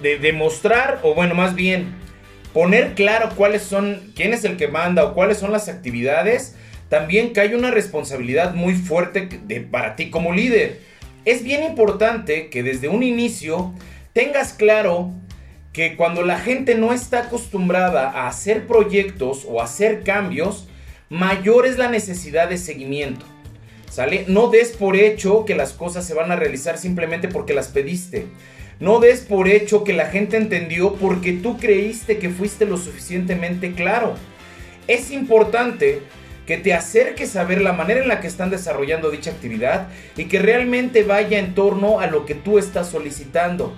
de 0.01 0.17
demostrar, 0.17 0.99
o 1.03 1.13
bueno, 1.13 1.35
más 1.35 1.53
bien, 1.53 1.93
poner 2.51 2.95
claro 2.95 3.29
cuáles 3.35 3.61
son, 3.61 4.11
quién 4.15 4.33
es 4.33 4.43
el 4.43 4.57
que 4.57 4.67
manda 4.67 5.03
o 5.03 5.13
cuáles 5.13 5.37
son 5.37 5.51
las 5.51 5.69
actividades, 5.69 6.55
también 6.93 7.33
cae 7.33 7.55
una 7.55 7.71
responsabilidad 7.71 8.53
muy 8.53 8.75
fuerte 8.75 9.27
de, 9.47 9.61
para 9.61 9.95
ti 9.95 10.11
como 10.11 10.31
líder. 10.31 10.79
Es 11.25 11.43
bien 11.43 11.63
importante 11.63 12.51
que 12.51 12.61
desde 12.61 12.87
un 12.87 13.01
inicio 13.01 13.73
tengas 14.13 14.53
claro 14.53 15.11
que 15.71 15.95
cuando 15.95 16.21
la 16.21 16.37
gente 16.37 16.75
no 16.75 16.93
está 16.93 17.21
acostumbrada 17.21 18.11
a 18.11 18.27
hacer 18.27 18.67
proyectos 18.67 19.43
o 19.49 19.59
hacer 19.59 20.03
cambios, 20.03 20.67
mayor 21.09 21.65
es 21.65 21.79
la 21.79 21.89
necesidad 21.89 22.47
de 22.47 22.59
seguimiento. 22.59 23.25
No 24.27 24.51
des 24.51 24.69
por 24.69 24.95
hecho 24.95 25.45
que 25.45 25.55
las 25.55 25.73
cosas 25.73 26.05
se 26.05 26.13
van 26.13 26.31
a 26.31 26.35
realizar 26.35 26.77
simplemente 26.77 27.27
porque 27.27 27.55
las 27.55 27.69
pediste. 27.69 28.27
No 28.79 28.99
des 28.99 29.21
por 29.21 29.47
hecho 29.47 29.83
que 29.83 29.93
la 29.93 30.11
gente 30.11 30.37
entendió 30.37 30.93
porque 30.93 31.33
tú 31.33 31.57
creíste 31.57 32.19
que 32.19 32.29
fuiste 32.29 32.67
lo 32.67 32.77
suficientemente 32.77 33.71
claro. 33.71 34.13
Es 34.87 35.09
importante 35.09 36.03
que 36.45 36.57
te 36.57 36.73
acerques 36.73 37.35
a 37.35 37.43
ver 37.43 37.61
la 37.61 37.73
manera 37.73 38.01
en 38.01 38.07
la 38.07 38.19
que 38.19 38.27
están 38.27 38.49
desarrollando 38.49 39.11
dicha 39.11 39.31
actividad 39.31 39.87
y 40.17 40.25
que 40.25 40.39
realmente 40.39 41.03
vaya 41.03 41.39
en 41.39 41.55
torno 41.55 41.99
a 41.99 42.07
lo 42.07 42.25
que 42.25 42.35
tú 42.35 42.57
estás 42.57 42.89
solicitando. 42.89 43.73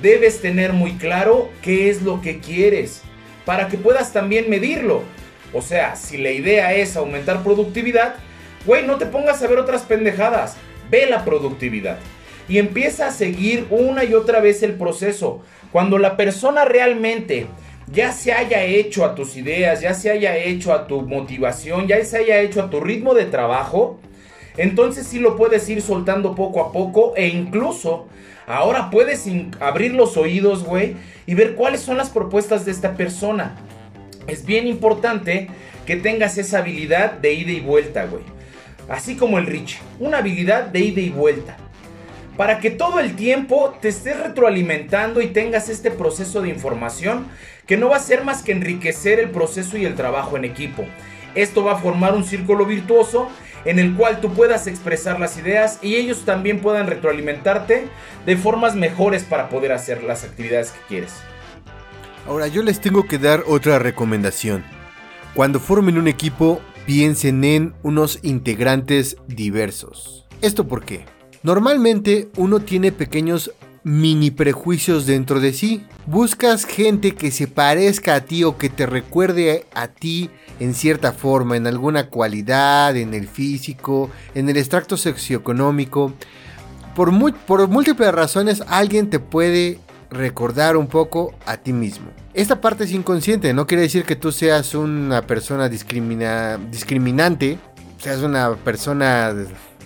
Debes 0.00 0.40
tener 0.40 0.72
muy 0.72 0.94
claro 0.94 1.50
qué 1.62 1.90
es 1.90 2.02
lo 2.02 2.20
que 2.20 2.40
quieres 2.40 3.02
para 3.44 3.68
que 3.68 3.78
puedas 3.78 4.12
también 4.12 4.50
medirlo. 4.50 5.02
O 5.52 5.62
sea, 5.62 5.96
si 5.96 6.16
la 6.16 6.30
idea 6.30 6.74
es 6.74 6.96
aumentar 6.96 7.42
productividad, 7.42 8.16
Güey, 8.64 8.86
no 8.86 8.96
te 8.96 9.06
pongas 9.06 9.42
a 9.42 9.48
ver 9.48 9.58
otras 9.58 9.82
pendejadas. 9.82 10.56
Ve 10.90 11.06
la 11.06 11.24
productividad. 11.24 11.98
Y 12.48 12.58
empieza 12.58 13.08
a 13.08 13.12
seguir 13.12 13.66
una 13.70 14.04
y 14.04 14.14
otra 14.14 14.40
vez 14.40 14.62
el 14.62 14.74
proceso. 14.74 15.42
Cuando 15.72 15.98
la 15.98 16.16
persona 16.16 16.64
realmente 16.64 17.46
ya 17.92 18.12
se 18.12 18.32
haya 18.32 18.62
hecho 18.64 19.04
a 19.04 19.14
tus 19.14 19.36
ideas, 19.36 19.80
ya 19.80 19.94
se 19.94 20.10
haya 20.10 20.36
hecho 20.36 20.72
a 20.72 20.86
tu 20.86 21.02
motivación, 21.02 21.86
ya 21.86 22.04
se 22.04 22.18
haya 22.18 22.40
hecho 22.40 22.62
a 22.62 22.70
tu 22.70 22.80
ritmo 22.80 23.14
de 23.14 23.26
trabajo, 23.26 24.00
entonces 24.56 25.06
sí 25.06 25.18
lo 25.18 25.36
puedes 25.36 25.68
ir 25.68 25.82
soltando 25.82 26.34
poco 26.34 26.60
a 26.60 26.72
poco 26.72 27.14
e 27.16 27.28
incluso 27.28 28.06
ahora 28.46 28.90
puedes 28.90 29.26
abrir 29.60 29.94
los 29.94 30.16
oídos, 30.16 30.64
güey, 30.64 30.96
y 31.26 31.34
ver 31.34 31.54
cuáles 31.54 31.80
son 31.80 31.96
las 31.96 32.10
propuestas 32.10 32.64
de 32.64 32.72
esta 32.72 32.94
persona. 32.94 33.56
Es 34.26 34.44
bien 34.44 34.66
importante 34.66 35.48
que 35.86 35.96
tengas 35.96 36.38
esa 36.38 36.58
habilidad 36.58 37.12
de 37.12 37.34
ida 37.34 37.52
y 37.52 37.60
vuelta, 37.60 38.06
güey 38.06 38.24
así 38.88 39.16
como 39.16 39.38
el 39.38 39.46
Rich, 39.46 39.80
una 40.00 40.18
habilidad 40.18 40.64
de 40.64 40.80
ida 40.80 41.00
y 41.00 41.10
vuelta. 41.10 41.56
Para 42.36 42.60
que 42.60 42.70
todo 42.70 42.98
el 42.98 43.14
tiempo 43.14 43.76
te 43.80 43.88
estés 43.88 44.18
retroalimentando 44.18 45.20
y 45.20 45.28
tengas 45.28 45.68
este 45.68 45.90
proceso 45.90 46.40
de 46.40 46.48
información 46.48 47.26
que 47.66 47.76
no 47.76 47.90
va 47.90 47.96
a 47.96 48.00
ser 48.00 48.24
más 48.24 48.42
que 48.42 48.52
enriquecer 48.52 49.20
el 49.20 49.30
proceso 49.30 49.76
y 49.76 49.84
el 49.84 49.94
trabajo 49.94 50.36
en 50.36 50.44
equipo. 50.44 50.84
Esto 51.34 51.64
va 51.64 51.72
a 51.72 51.78
formar 51.78 52.14
un 52.14 52.24
círculo 52.24 52.64
virtuoso 52.64 53.28
en 53.64 53.78
el 53.78 53.94
cual 53.94 54.20
tú 54.20 54.32
puedas 54.32 54.66
expresar 54.66 55.20
las 55.20 55.38
ideas 55.38 55.78
y 55.82 55.96
ellos 55.96 56.24
también 56.24 56.60
puedan 56.60 56.86
retroalimentarte 56.86 57.86
de 58.26 58.36
formas 58.36 58.74
mejores 58.74 59.24
para 59.24 59.48
poder 59.48 59.72
hacer 59.72 60.02
las 60.02 60.24
actividades 60.24 60.72
que 60.72 60.80
quieres. 60.88 61.12
Ahora 62.26 62.48
yo 62.48 62.62
les 62.62 62.80
tengo 62.80 63.06
que 63.06 63.18
dar 63.18 63.44
otra 63.46 63.78
recomendación. 63.78 64.64
Cuando 65.34 65.60
formen 65.60 65.98
un 65.98 66.08
equipo, 66.08 66.60
piensen 66.86 67.44
en 67.44 67.74
unos 67.82 68.18
integrantes 68.22 69.16
diversos. 69.26 70.26
¿Esto 70.40 70.66
por 70.66 70.84
qué? 70.84 71.04
Normalmente 71.42 72.28
uno 72.36 72.60
tiene 72.60 72.92
pequeños 72.92 73.52
mini 73.84 74.30
prejuicios 74.30 75.06
dentro 75.06 75.40
de 75.40 75.52
sí. 75.52 75.84
Buscas 76.06 76.64
gente 76.64 77.12
que 77.12 77.30
se 77.30 77.48
parezca 77.48 78.14
a 78.14 78.20
ti 78.20 78.44
o 78.44 78.56
que 78.58 78.68
te 78.68 78.86
recuerde 78.86 79.66
a 79.74 79.88
ti 79.88 80.30
en 80.60 80.74
cierta 80.74 81.12
forma, 81.12 81.56
en 81.56 81.66
alguna 81.66 82.08
cualidad, 82.08 82.96
en 82.96 83.14
el 83.14 83.26
físico, 83.26 84.10
en 84.34 84.48
el 84.48 84.56
extracto 84.56 84.96
socioeconómico. 84.96 86.12
Por, 86.94 87.10
por 87.46 87.66
múltiples 87.68 88.12
razones 88.12 88.62
alguien 88.68 89.10
te 89.10 89.18
puede 89.18 89.80
recordar 90.10 90.76
un 90.76 90.86
poco 90.86 91.34
a 91.46 91.56
ti 91.56 91.72
mismo. 91.72 92.06
Esta 92.34 92.60
parte 92.60 92.84
es 92.84 92.92
inconsciente, 92.92 93.52
no 93.52 93.66
quiere 93.66 93.82
decir 93.82 94.04
que 94.04 94.14
tú 94.14 94.30
seas 94.30 94.74
una 94.74 95.22
persona 95.22 95.68
discrimina, 95.68 96.58
discriminante, 96.70 97.58
seas 97.98 98.20
una 98.20 98.54
persona, 98.56 99.34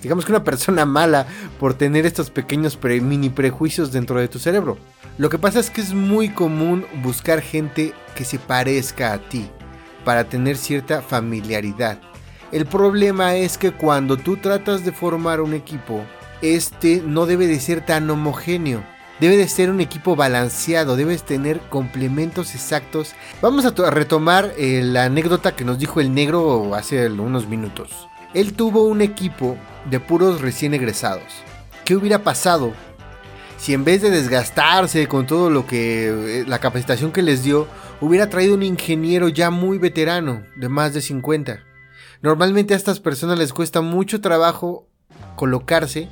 digamos 0.02 0.24
que 0.24 0.32
una 0.32 0.44
persona 0.44 0.85
mala 0.85 1.26
por 1.59 1.74
tener 1.74 2.06
estos 2.06 2.30
pequeños 2.30 2.78
mini 2.82 3.30
prejuicios 3.30 3.92
dentro 3.92 4.20
de 4.20 4.28
tu 4.28 4.38
cerebro. 4.38 4.78
Lo 5.18 5.30
que 5.30 5.38
pasa 5.38 5.61
es 5.61 5.70
que 5.70 5.80
es 5.80 5.94
muy 5.94 6.28
común 6.28 6.87
buscar 7.02 7.40
gente 7.40 7.92
que 8.14 8.24
se 8.24 8.38
parezca 8.38 9.12
a 9.12 9.18
ti 9.18 9.48
para 10.04 10.24
tener 10.24 10.56
cierta 10.56 11.02
familiaridad. 11.02 12.00
El 12.52 12.66
problema 12.66 13.35
es 13.35 13.59
que 13.59 13.72
cuando 13.72 14.16
tú 14.16 14.37
tratas 14.37 14.85
de 14.85 14.92
formar 14.92 15.40
un 15.40 15.54
equipo, 15.54 16.04
este 16.42 17.02
no 17.04 17.26
debe 17.26 17.46
de 17.46 17.59
ser 17.59 17.85
tan 17.85 18.09
homogéneo 18.09 18.82
Debe 19.20 19.38
de 19.38 19.48
ser 19.48 19.70
un 19.70 19.80
equipo 19.80 20.14
balanceado, 20.14 20.94
debes 20.94 21.22
tener 21.22 21.61
complementos 21.70 22.54
exactos. 22.54 23.14
Vamos 23.40 23.64
a, 23.64 23.90
retomar 23.90 24.52
eh, 24.59 24.82
la 24.85 25.04
anécdota 25.04 25.56
que 25.56 25.64
nos 25.64 25.78
dijo 25.78 26.00
el 26.00 26.12
negro 26.12 26.74
hace 26.74 27.09
unos 27.09 27.48
minutos. 27.48 28.09
Él 28.37 28.53
tuvo 28.53 28.83
un 28.83 29.01
equipo 29.01 29.57
de 29.88 29.99
puros 29.99 30.42
recién 30.42 30.75
egresados. 30.75 31.25
¿Qué 31.87 31.96
hubiera 31.96 32.22
pasado 32.22 32.75
si 33.57 33.72
en 33.72 33.83
vez 33.83 34.03
de 34.03 34.11
desgastarse 34.11 35.09
con 35.09 35.27
todo 35.27 35.49
lo 35.49 35.66
que 35.66 36.40
eh, 36.40 36.44
la 36.46 36.59
capacitación 36.59 37.12
que 37.12 37.22
les 37.22 37.42
dio, 37.42 37.66
hubiera 38.03 38.29
traído 38.29 38.55
un 38.55 38.62
ingeniero 38.62 39.29
ya 39.31 39.49
muy 39.49 39.79
veterano, 39.79 40.42
de 40.55 40.68
más 40.68 40.92
de 40.92 41.01
50? 41.01 41.61
Normalmente 42.20 42.75
a 42.75 42.77
estas 42.77 43.01
personas 43.01 43.38
les 43.38 43.55
cuesta 43.55 43.81
mucho 43.81 44.20
trabajo 44.20 44.87
colocarse 45.35 46.11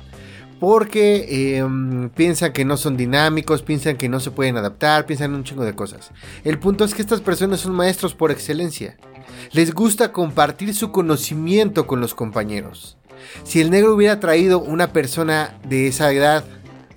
porque 0.59 1.57
em, 1.57 2.09
piensan 2.09 2.53
que 2.53 2.65
no 2.65 2.77
son 2.77 2.97
dinámicos, 2.97 3.61
piensan 3.61 3.97
que 3.97 4.09
no 4.09 4.19
se 4.19 4.31
pueden 4.31 4.57
adaptar, 4.57 5.05
piensan 5.05 5.35
un 5.35 5.43
chingo 5.43 5.63
de 5.63 5.75
cosas. 5.75 6.09
El 6.43 6.57
punto 6.57 6.85
es 6.85 6.95
que 6.95 7.03
estas 7.03 7.21
personas 7.21 7.59
son 7.59 7.73
maestros 7.73 8.15
por 8.15 8.31
excelencia. 8.31 8.97
Les 9.51 9.73
gusta 9.73 10.11
compartir 10.11 10.73
su 10.73 10.91
conocimiento 10.91 11.87
con 11.87 12.01
los 12.01 12.13
compañeros. 12.15 12.97
Si 13.43 13.61
el 13.61 13.71
negro 13.71 13.95
hubiera 13.95 14.19
traído 14.19 14.59
una 14.59 14.91
persona 14.91 15.57
de 15.67 15.87
esa 15.87 16.11
edad, 16.11 16.43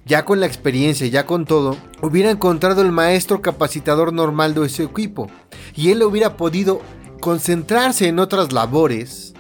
ya 0.05 0.25
con 0.25 0.41
la 0.41 0.47
experiencia, 0.47 1.07
ya 1.07 1.27
con 1.27 1.45
todo, 1.45 1.77
hubiera 2.03 2.31
encontrado 2.31 2.83
el 2.83 2.93
maestro 2.93 3.43
capacitador 3.43 4.13
normal 4.13 4.55
de 4.55 4.67
ese 4.67 4.85
equipo. 4.85 5.31
Y 5.75 5.91
él 5.91 6.03
hubiera 6.03 6.37
podido 6.37 6.81
concentrarse 7.21 8.09
en 8.09 8.19
otras 8.19 8.53
labores 8.53 9.35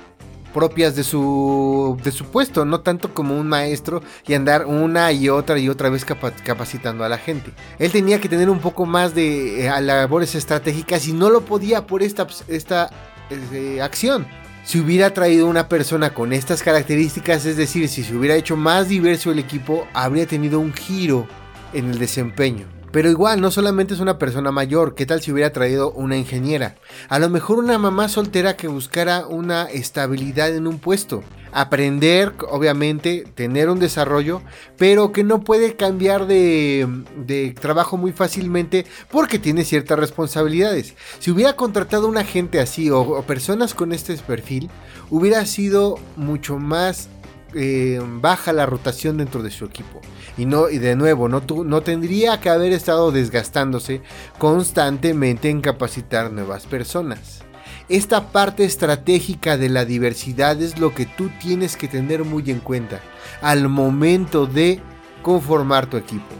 propias 0.52 0.96
de 0.96 1.04
su, 1.04 1.98
de 2.02 2.10
su 2.10 2.26
puesto, 2.26 2.64
no 2.64 2.80
tanto 2.80 3.14
como 3.14 3.38
un 3.38 3.48
maestro 3.48 4.02
y 4.26 4.34
andar 4.34 4.66
una 4.66 5.12
y 5.12 5.28
otra 5.28 5.58
y 5.58 5.68
otra 5.68 5.90
vez 5.90 6.04
capacitando 6.04 7.04
a 7.04 7.08
la 7.08 7.18
gente. 7.18 7.52
Él 7.78 7.92
tenía 7.92 8.20
que 8.20 8.28
tener 8.28 8.50
un 8.50 8.60
poco 8.60 8.86
más 8.86 9.14
de 9.14 9.66
eh, 9.66 9.80
labores 9.80 10.34
estratégicas 10.34 11.06
y 11.08 11.12
no 11.12 11.30
lo 11.30 11.42
podía 11.42 11.86
por 11.86 12.02
esta, 12.02 12.26
esta 12.48 12.90
eh, 13.30 13.80
acción. 13.82 14.26
si 14.64 14.80
hubiera 14.80 15.14
traído 15.14 15.46
una 15.46 15.68
persona 15.68 16.12
con 16.12 16.32
estas 16.32 16.62
características, 16.62 17.46
es 17.46 17.56
decir, 17.56 17.88
si 17.88 18.04
se 18.04 18.14
hubiera 18.14 18.36
hecho 18.36 18.56
más 18.56 18.88
diverso 18.88 19.30
el 19.30 19.38
equipo, 19.38 19.86
habría 19.94 20.26
tenido 20.26 20.60
un 20.60 20.72
giro 20.72 21.26
en 21.72 21.90
el 21.90 21.98
desempeño. 21.98 22.77
Pero 22.90 23.10
igual, 23.10 23.40
no 23.40 23.50
solamente 23.50 23.94
es 23.94 24.00
una 24.00 24.18
persona 24.18 24.50
mayor, 24.50 24.94
¿qué 24.94 25.04
tal 25.04 25.20
si 25.20 25.30
hubiera 25.30 25.52
traído 25.52 25.92
una 25.92 26.16
ingeniera? 26.16 26.76
A 27.08 27.18
lo 27.18 27.28
mejor 27.28 27.58
una 27.58 27.78
mamá 27.78 28.08
soltera 28.08 28.56
que 28.56 28.68
buscara 28.68 29.26
una 29.26 29.64
estabilidad 29.64 30.54
en 30.54 30.66
un 30.66 30.78
puesto. 30.78 31.22
Aprender, 31.52 32.32
obviamente, 32.50 33.24
tener 33.34 33.68
un 33.70 33.78
desarrollo, 33.78 34.42
pero 34.76 35.12
que 35.12 35.24
no 35.24 35.44
puede 35.44 35.76
cambiar 35.76 36.26
de, 36.26 37.54
trabajo 37.60 37.96
muy 37.96 38.12
fácilmente 38.12 38.86
porque 39.10 39.38
tiene 39.38 39.64
ciertas 39.64 39.98
responsabilidades. 39.98 40.94
Si 41.18 41.30
hubiera 41.30 41.56
contratado 41.56 42.08
una 42.08 42.24
gente 42.24 42.60
así 42.60 42.90
o 42.90 43.22
personas 43.22 43.74
con 43.74 43.92
este 43.92 44.16
perfil, 44.16 44.70
hubiera 45.10 45.44
sido 45.46 45.98
mucho 46.16 46.58
más 46.58 47.08
eh, 47.54 48.00
baja 48.20 48.52
la 48.52 48.66
rotación 48.66 49.16
dentro 49.16 49.42
de 49.42 49.50
su 49.50 49.64
equipo. 49.64 50.00
Y, 50.36 50.46
no, 50.46 50.68
y 50.68 50.78
de 50.78 50.96
nuevo, 50.96 51.28
no, 51.28 51.42
no 51.64 51.80
tendría 51.80 52.40
que 52.40 52.50
haber 52.50 52.72
estado 52.72 53.10
desgastándose 53.10 54.02
constantemente 54.38 55.48
en 55.50 55.60
capacitar 55.60 56.30
nuevas 56.30 56.66
personas. 56.66 57.42
Esta 57.88 58.32
parte 58.32 58.64
estratégica 58.64 59.56
de 59.56 59.70
la 59.70 59.84
diversidad 59.84 60.60
es 60.60 60.78
lo 60.78 60.94
que 60.94 61.06
tú 61.06 61.30
tienes 61.40 61.76
que 61.76 61.88
tener 61.88 62.24
muy 62.24 62.50
en 62.50 62.60
cuenta 62.60 63.00
al 63.40 63.68
momento 63.68 64.46
de 64.46 64.80
conformar 65.22 65.86
tu 65.86 65.96
equipo. 65.96 66.34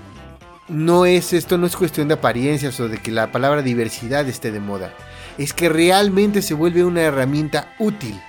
No 0.68 1.06
es 1.06 1.32
esto 1.32 1.56
no 1.56 1.66
es 1.66 1.76
cuestión 1.76 2.08
de 2.08 2.14
apariencias 2.14 2.78
o 2.80 2.88
de 2.88 2.98
que 2.98 3.10
la 3.10 3.32
palabra 3.32 3.62
diversidad 3.62 4.28
esté 4.28 4.52
de 4.52 4.60
moda. 4.60 4.92
Es 5.38 5.54
que 5.54 5.70
realmente 5.70 6.42
se 6.42 6.52
vuelve 6.52 6.84
una 6.84 7.00
herramienta 7.00 7.74
útil 7.78 8.20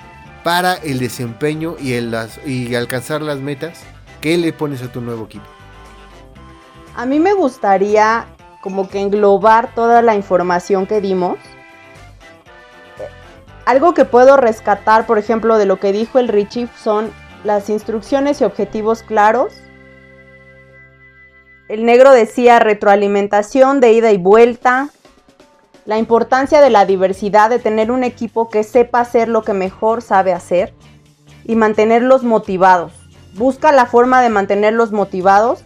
para 0.43 0.75
el 0.75 0.99
desempeño 0.99 1.75
y, 1.79 1.93
el, 1.93 2.15
y 2.45 2.75
alcanzar 2.75 3.21
las 3.21 3.39
metas 3.39 3.79
que 4.21 4.37
le 4.37 4.53
pones 4.53 4.81
a 4.81 4.91
tu 4.91 5.01
nuevo 5.01 5.25
equipo? 5.25 5.45
A 6.95 7.05
mí 7.05 7.19
me 7.19 7.33
gustaría 7.33 8.25
como 8.61 8.89
que 8.89 8.99
englobar 8.99 9.73
toda 9.73 10.01
la 10.01 10.15
información 10.15 10.85
que 10.85 11.01
dimos. 11.01 11.37
Algo 13.65 13.93
que 13.93 14.05
puedo 14.05 14.35
rescatar, 14.35 15.05
por 15.05 15.17
ejemplo, 15.17 15.57
de 15.57 15.65
lo 15.65 15.79
que 15.79 15.91
dijo 15.91 16.19
el 16.19 16.27
Richie 16.27 16.67
son 16.77 17.11
las 17.43 17.69
instrucciones 17.69 18.41
y 18.41 18.43
objetivos 18.43 19.03
claros. 19.03 19.53
El 21.67 21.85
negro 21.85 22.11
decía 22.11 22.59
retroalimentación 22.59 23.79
de 23.79 23.93
ida 23.93 24.11
y 24.11 24.17
vuelta, 24.17 24.89
la 25.89 25.97
importancia 25.97 26.61
de 26.61 26.69
la 26.69 26.85
diversidad, 26.85 27.49
de 27.49 27.57
tener 27.57 27.89
un 27.89 28.03
equipo 28.03 28.47
que 28.51 28.63
sepa 28.63 28.99
hacer 28.99 29.27
lo 29.27 29.41
que 29.41 29.53
mejor 29.53 30.03
sabe 30.03 30.33
hacer 30.33 30.71
y 31.45 31.55
mantenerlos 31.55 32.21
motivados. 32.21 32.93
Busca 33.33 33.71
la 33.71 33.87
forma 33.87 34.21
de 34.21 34.29
mantenerlos 34.29 34.91
motivados. 34.91 35.63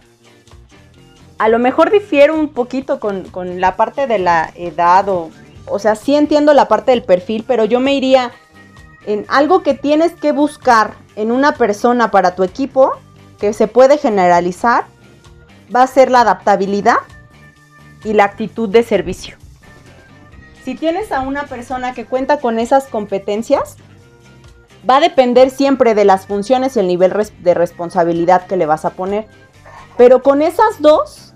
A 1.36 1.50
lo 1.50 1.58
mejor 1.58 1.90
difiero 1.90 2.34
un 2.34 2.48
poquito 2.48 3.00
con, 3.00 3.26
la 3.60 3.76
parte 3.76 4.06
de 4.06 4.18
la 4.18 4.50
edad 4.54 5.06
o, 5.10 5.30
o 5.66 5.78
sea, 5.78 5.94
sí 5.94 6.14
entiendo 6.14 6.54
la 6.54 6.68
parte 6.68 6.92
del 6.92 7.02
perfil, 7.02 7.44
pero 7.46 7.66
yo 7.66 7.78
me 7.78 7.92
iría 7.92 8.32
en 9.04 9.26
algo 9.28 9.62
que 9.62 9.74
tienes 9.74 10.12
que 10.14 10.32
buscar 10.32 10.94
en 11.16 11.32
una 11.32 11.52
persona 11.52 12.10
para 12.10 12.34
tu 12.34 12.44
equipo, 12.44 12.92
que 13.38 13.52
se 13.52 13.68
puede 13.68 13.98
generalizar, 13.98 14.86
va 15.74 15.82
a 15.82 15.86
ser 15.86 16.10
la 16.10 16.22
adaptabilidad 16.22 16.96
y 18.04 18.14
la 18.14 18.24
actitud 18.24 18.70
de 18.70 18.84
servicio. 18.84 19.43
Si 20.64 20.74
tienes 20.74 21.12
a 21.12 21.20
una 21.20 21.44
persona 21.44 21.92
que 21.92 22.06
cuenta 22.06 22.40
con 22.40 22.58
esas 22.58 22.86
competencias, 22.86 23.76
va 24.88 24.96
a 24.96 25.00
depender 25.00 25.50
siempre 25.50 25.94
de 25.94 26.06
las 26.06 26.26
funciones 26.26 26.76
y 26.76 26.80
el 26.80 26.86
nivel 26.86 27.12
de 27.40 27.54
responsabilidad 27.54 28.46
que 28.46 28.56
le 28.56 28.64
vas 28.64 28.86
a 28.86 28.90
poner. 28.90 29.26
Pero 29.98 30.22
con 30.22 30.40
esas 30.40 30.80
dos, 30.80 31.34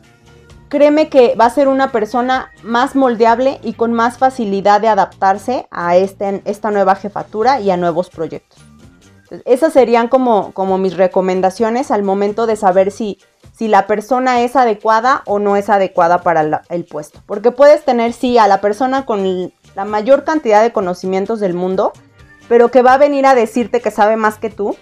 créeme 0.71 1.11
que 1.11 1.35
va 1.35 1.45
a 1.45 1.51
ser 1.51 1.69
una 1.69 1.93
persona 1.93 2.53
más 2.62 2.97
moldeable 2.97 3.61
y 3.62 3.75
con 3.75 3.93
más 3.93 4.17
facilidad 4.17 4.81
de 4.81 4.88
adaptarse 4.88 5.69
a 5.71 5.99
este, 5.99 6.41
esta 6.47 6.71
nueva 6.71 6.95
jefatura 6.97 7.61
y 7.61 7.71
a 7.71 7.77
nuevos 7.77 8.09
proyectos. 8.09 8.59
esas 9.45 9.75
serían 9.75 10.09
como 10.09 10.79
mis 10.79 10.97
recomendaciones 10.97 11.91
al 11.91 12.03
momento 12.03 12.47
de 12.47 12.57
saber 12.57 12.91
si 12.91 13.19
si 13.59 13.66
la 13.66 13.88
persona 13.88 14.42
es 14.42 14.55
adecuada 14.55 15.23
o 15.27 15.40
no 15.40 15.57
es 15.57 15.68
adecuada 15.68 16.23
para 16.23 16.62
el 16.68 16.85
puesto. 16.85 17.21
Porque 17.27 17.51
puedes 17.51 17.85
tener, 17.85 18.12
sí, 18.12 18.38
a 18.38 18.47
la 18.47 18.61
persona 18.61 19.05
con 19.05 19.53
la 19.75 19.85
mayor 19.85 20.23
cantidad 20.23 20.62
de 20.62 20.73
conocimientos 20.73 21.40
del 21.40 21.55
mundo, 21.55 21.92
pero 22.49 22.71
que 22.71 22.83
va 22.83 22.94
a 22.94 22.99
venir 22.99 23.27
a 23.27 23.35
decirte 23.35 23.81
que 23.81 23.90
sabe 23.90 24.16
más 24.16 24.38
que 24.38 24.49
tú 24.49 24.77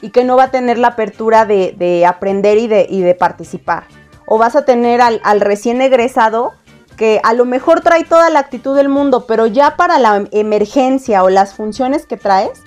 y 0.00 0.10
que 0.10 0.24
no 0.24 0.36
va 0.36 0.44
a 0.44 0.50
tener 0.50 0.78
la 0.78 0.88
apertura 0.88 1.44
de, 1.44 2.04
aprender 2.08 2.56
y 2.56 2.68
de, 2.68 2.86
y 2.88 3.02
de, 3.02 3.14
participar. 3.14 3.84
O 4.26 4.38
vas 4.38 4.56
a 4.56 4.64
tener 4.64 5.02
al, 5.02 5.20
al 5.22 5.42
recién 5.42 5.82
egresado 5.82 6.54
que 6.96 7.20
a 7.22 7.34
lo 7.34 7.44
mejor 7.44 7.82
trae 7.82 8.04
toda 8.04 8.30
la 8.30 8.38
actitud 8.38 8.76
del 8.76 8.88
mundo, 8.88 9.26
pero 9.26 9.46
ya 9.46 9.76
para 9.76 9.98
la 9.98 10.26
emergencia 10.30 11.22
o 11.22 11.28
las 11.28 11.54
funciones 11.54 12.06
que 12.06 12.16
traes, 12.16 12.62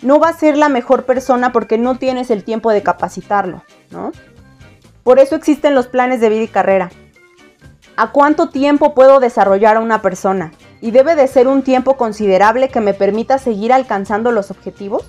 no 0.00 0.20
va 0.20 0.28
a 0.28 0.32
ser 0.32 0.56
la 0.56 0.68
mejor 0.68 1.06
persona 1.06 1.50
porque 1.50 1.76
no 1.76 1.96
tienes 1.96 2.30
el 2.30 2.44
tiempo 2.44 2.70
de 2.70 2.84
capacitarlo, 2.84 3.64
¿no? 3.90 4.12
Por 5.04 5.18
eso 5.18 5.36
existen 5.36 5.74
los 5.74 5.86
planes 5.86 6.20
de 6.20 6.30
vida 6.30 6.42
y 6.42 6.48
carrera. 6.48 6.90
¿A 7.96 8.10
cuánto 8.10 8.48
tiempo 8.48 8.94
puedo 8.94 9.20
desarrollar 9.20 9.76
a 9.76 9.80
una 9.80 10.02
persona? 10.02 10.50
Y 10.80 10.90
debe 10.90 11.14
de 11.14 11.28
ser 11.28 11.46
un 11.46 11.62
tiempo 11.62 11.96
considerable 11.96 12.70
que 12.70 12.80
me 12.80 12.94
permita 12.94 13.38
seguir 13.38 13.72
alcanzando 13.72 14.32
los 14.32 14.50
objetivos 14.50 15.04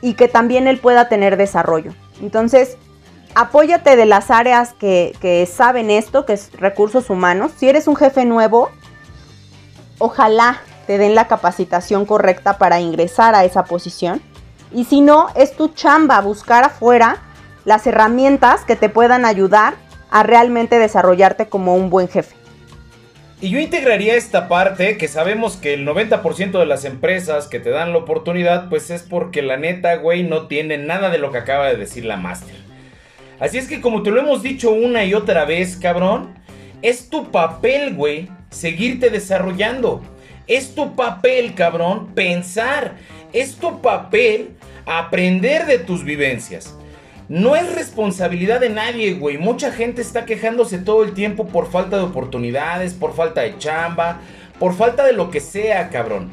y 0.00 0.14
que 0.14 0.26
también 0.26 0.66
él 0.66 0.78
pueda 0.78 1.08
tener 1.08 1.36
desarrollo. 1.36 1.92
Entonces, 2.20 2.78
apóyate 3.34 3.94
de 3.94 4.06
las 4.06 4.30
áreas 4.30 4.72
que, 4.72 5.48
saben 5.52 5.90
esto, 5.90 6.24
que 6.24 6.32
es 6.32 6.50
recursos 6.52 7.10
humanos. 7.10 7.52
Si 7.56 7.68
eres 7.68 7.86
un 7.86 7.96
jefe 7.96 8.24
nuevo, 8.24 8.70
ojalá 9.98 10.62
te 10.86 10.98
den 10.98 11.14
la 11.14 11.28
capacitación 11.28 12.06
correcta 12.06 12.58
para 12.58 12.80
ingresar 12.80 13.34
a 13.34 13.44
esa 13.44 13.64
posición. 13.64 14.20
Y 14.72 14.84
si 14.84 15.02
no, 15.02 15.28
es 15.34 15.54
tu 15.56 15.68
chamba 15.68 16.20
buscar 16.22 16.64
afuera 16.64 17.20
las 17.64 17.86
herramientas 17.86 18.64
que 18.64 18.76
te 18.76 18.88
puedan 18.88 19.24
ayudar 19.24 19.74
a 20.10 20.22
realmente 20.22 20.78
desarrollarte 20.78 21.46
como 21.46 21.74
un 21.74 21.90
buen 21.90 22.08
jefe. 22.08 22.34
Y 23.40 23.50
yo 23.50 23.58
integraría 23.58 24.14
esta 24.14 24.46
parte 24.46 24.96
que 24.96 25.08
sabemos 25.08 25.56
que 25.56 25.74
el 25.74 25.84
90% 25.84 26.60
de 26.60 26.66
las 26.66 26.84
empresas 26.84 27.48
que 27.48 27.58
te 27.58 27.70
dan 27.70 27.92
la 27.92 27.98
oportunidad, 27.98 28.68
pues 28.68 28.88
es 28.90 29.02
porque 29.02 29.42
la 29.42 29.56
neta, 29.56 29.96
güey, 29.96 30.22
no 30.22 30.46
tiene 30.46 30.78
nada 30.78 31.10
de 31.10 31.18
lo 31.18 31.32
que 31.32 31.38
acaba 31.38 31.66
de 31.66 31.76
decir 31.76 32.04
la 32.04 32.16
máster. 32.16 32.54
Así 33.40 33.58
es 33.58 33.66
que 33.66 33.80
como 33.80 34.04
te 34.04 34.12
lo 34.12 34.20
hemos 34.20 34.44
dicho 34.44 34.70
una 34.70 35.04
y 35.04 35.14
otra 35.14 35.44
vez, 35.44 35.76
cabrón, 35.76 36.34
es 36.82 37.10
tu 37.10 37.32
papel, 37.32 37.94
güey, 37.94 38.28
seguirte 38.50 39.10
desarrollando. 39.10 40.02
Es 40.46 40.76
tu 40.76 40.94
papel, 40.94 41.54
cabrón, 41.54 42.14
pensar. 42.14 42.94
Es 43.32 43.56
tu 43.56 43.80
papel 43.80 44.50
aprender 44.86 45.66
de 45.66 45.78
tus 45.78 46.04
vivencias. 46.04 46.76
No 47.28 47.56
es 47.56 47.74
responsabilidad 47.74 48.60
de 48.60 48.68
nadie, 48.68 49.14
güey. 49.14 49.38
Mucha 49.38 49.72
gente 49.72 50.02
está 50.02 50.24
quejándose 50.24 50.78
todo 50.78 51.04
el 51.04 51.12
tiempo 51.12 51.46
por 51.46 51.70
falta 51.70 51.96
de 51.96 52.02
oportunidades, 52.02 52.94
por 52.94 53.14
falta 53.14 53.42
de 53.42 53.56
chamba, 53.58 54.20
por 54.58 54.74
falta 54.74 55.04
de 55.04 55.12
lo 55.12 55.30
que 55.30 55.40
sea, 55.40 55.88
cabrón. 55.88 56.30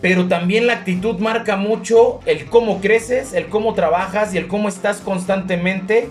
Pero 0.00 0.26
también 0.26 0.66
la 0.66 0.72
actitud 0.72 1.18
marca 1.20 1.56
mucho 1.56 2.20
el 2.26 2.46
cómo 2.46 2.80
creces, 2.80 3.34
el 3.34 3.46
cómo 3.46 3.74
trabajas 3.74 4.34
y 4.34 4.38
el 4.38 4.48
cómo 4.48 4.68
estás 4.68 5.00
constantemente, 5.00 6.08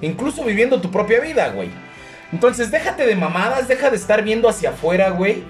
incluso 0.00 0.44
viviendo 0.44 0.80
tu 0.80 0.90
propia 0.90 1.20
vida, 1.20 1.48
güey. 1.48 1.68
Entonces 2.32 2.70
déjate 2.70 3.06
de 3.06 3.16
mamadas, 3.16 3.68
deja 3.68 3.90
de 3.90 3.96
estar 3.96 4.22
viendo 4.22 4.48
hacia 4.48 4.70
afuera, 4.70 5.10
güey. 5.10 5.42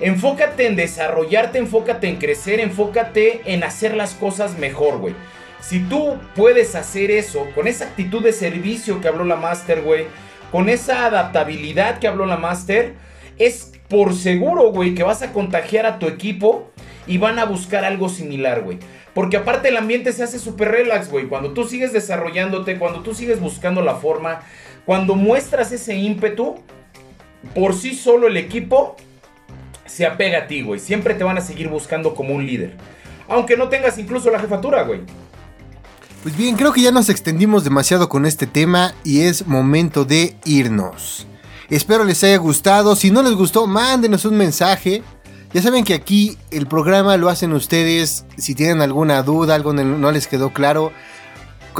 Enfócate 0.00 0.66
en 0.66 0.76
desarrollarte, 0.76 1.58
enfócate 1.58 2.08
en 2.08 2.16
crecer, 2.16 2.60
enfócate 2.60 3.42
en 3.44 3.62
hacer 3.62 3.94
las 3.94 4.14
cosas 4.14 4.58
mejor, 4.58 4.98
güey. 4.98 5.14
Si 5.60 5.80
tú 5.80 6.16
puedes 6.34 6.74
hacer 6.74 7.10
eso 7.10 7.46
con 7.54 7.66
esa 7.66 7.86
actitud 7.86 8.22
de 8.22 8.32
servicio 8.32 9.00
que 9.00 9.08
habló 9.08 9.24
la 9.24 9.36
Master, 9.36 9.82
güey, 9.82 10.06
con 10.50 10.68
esa 10.68 11.06
adaptabilidad 11.06 11.98
que 11.98 12.08
habló 12.08 12.26
la 12.26 12.36
Master, 12.36 12.94
es 13.38 13.72
por 13.88 14.14
seguro, 14.14 14.70
güey, 14.70 14.94
que 14.94 15.02
vas 15.02 15.22
a 15.22 15.32
contagiar 15.32 15.86
a 15.86 15.98
tu 15.98 16.06
equipo 16.06 16.70
y 17.06 17.18
van 17.18 17.38
a 17.38 17.44
buscar 17.44 17.84
algo 17.84 18.08
similar, 18.08 18.62
güey. 18.62 18.78
Porque 19.14 19.36
aparte 19.36 19.68
el 19.68 19.76
ambiente 19.76 20.12
se 20.12 20.22
hace 20.22 20.38
súper 20.38 20.68
relax, 20.70 21.10
güey. 21.10 21.26
Cuando 21.26 21.52
tú 21.52 21.64
sigues 21.64 21.92
desarrollándote, 21.92 22.78
cuando 22.78 23.00
tú 23.00 23.14
sigues 23.14 23.40
buscando 23.40 23.82
la 23.82 23.96
forma, 23.96 24.42
cuando 24.84 25.16
muestras 25.16 25.72
ese 25.72 25.96
ímpetu, 25.96 26.62
por 27.54 27.74
sí 27.74 27.94
solo 27.94 28.28
el 28.28 28.36
equipo 28.36 28.96
se 29.86 30.06
apega 30.06 30.38
a 30.38 30.46
ti, 30.46 30.62
güey. 30.62 30.78
Siempre 30.78 31.14
te 31.14 31.24
van 31.24 31.38
a 31.38 31.40
seguir 31.40 31.68
buscando 31.68 32.14
como 32.14 32.34
un 32.34 32.46
líder. 32.46 32.74
Aunque 33.26 33.56
no 33.56 33.68
tengas 33.68 33.98
incluso 33.98 34.30
la 34.30 34.38
jefatura, 34.38 34.82
güey. 34.82 35.00
Pues 36.22 36.36
bien, 36.36 36.56
creo 36.56 36.72
que 36.72 36.82
ya 36.82 36.90
nos 36.90 37.08
extendimos 37.08 37.62
demasiado 37.62 38.08
con 38.08 38.26
este 38.26 38.46
tema 38.46 38.92
y 39.04 39.20
es 39.20 39.46
momento 39.46 40.04
de 40.04 40.36
irnos. 40.44 41.26
Espero 41.70 42.04
les 42.04 42.24
haya 42.24 42.36
gustado. 42.38 42.96
Si 42.96 43.10
no 43.10 43.22
les 43.22 43.34
gustó, 43.34 43.66
mándenos 43.66 44.24
un 44.24 44.36
mensaje. 44.36 45.02
Ya 45.52 45.62
saben 45.62 45.84
que 45.84 45.94
aquí 45.94 46.36
el 46.50 46.66
programa 46.66 47.16
lo 47.16 47.28
hacen 47.28 47.52
ustedes. 47.52 48.24
Si 48.36 48.54
tienen 48.54 48.82
alguna 48.82 49.22
duda, 49.22 49.54
algo 49.54 49.72
no 49.72 50.10
les 50.10 50.26
quedó 50.26 50.52
claro, 50.52 50.92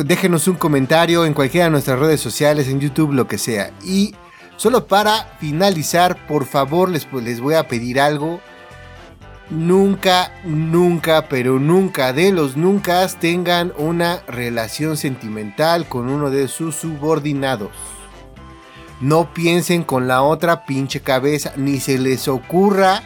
déjenos 0.05 0.47
un 0.47 0.55
comentario 0.55 1.25
en 1.25 1.35
cualquiera 1.35 1.67
de 1.67 1.73
nuestras 1.73 1.99
redes 1.99 2.21
sociales, 2.21 2.69
en 2.69 2.81
YouTube, 2.81 3.13
lo 3.13 3.27
que 3.27 3.39
sea. 3.39 3.73
Y 3.85 4.15
solo 4.57 4.87
para 4.87 5.37
finalizar, 5.41 6.27
por 6.29 6.47
favor, 6.47 6.91
les, 6.91 7.09
les 7.13 7.41
voy 7.41 7.55
a 7.55 7.67
pedir 7.67 8.01
algo. 8.01 8.41
Nunca, 9.51 10.33
nunca, 10.45 11.27
pero 11.29 11.59
nunca 11.59 12.13
de 12.13 12.33
los 12.33 12.57
nunca 12.57 13.07
tengan 13.09 13.73
una 13.79 14.21
relación 14.27 14.99
sentimental 14.99 15.89
con 15.89 16.11
uno 16.11 16.31
de 16.31 16.49
sus 16.49 16.75
subordinados. 16.77 17.71
No 19.01 19.33
piensen 19.33 19.85
con 19.85 20.07
la 20.07 20.23
otra 20.23 20.67
pinche 20.67 21.01
cabeza, 21.01 21.53
ni 21.57 21.81
se 21.81 21.99
les 21.99 22.29
ocurra 22.29 23.03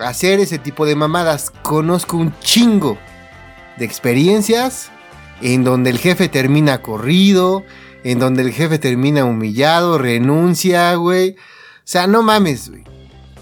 hacer 0.00 0.40
ese 0.40 0.58
tipo 0.58 0.86
de 0.86 0.96
mamadas. 0.96 1.50
Conozco 1.62 2.16
un 2.16 2.36
chingo 2.40 2.98
de 3.76 3.84
experiencias 3.84 4.90
en 5.40 5.62
donde 5.62 5.90
el 5.90 5.98
jefe 5.98 6.28
termina 6.28 6.82
corrido, 6.82 7.62
en 8.02 8.18
donde 8.18 8.42
el 8.42 8.52
jefe 8.52 8.80
termina 8.80 9.24
humillado, 9.24 9.98
renuncia, 9.98 10.94
güey. 10.94 11.36
O 11.36 11.84
sea, 11.84 12.08
no 12.08 12.22
mames, 12.22 12.70
güey. 12.70 12.82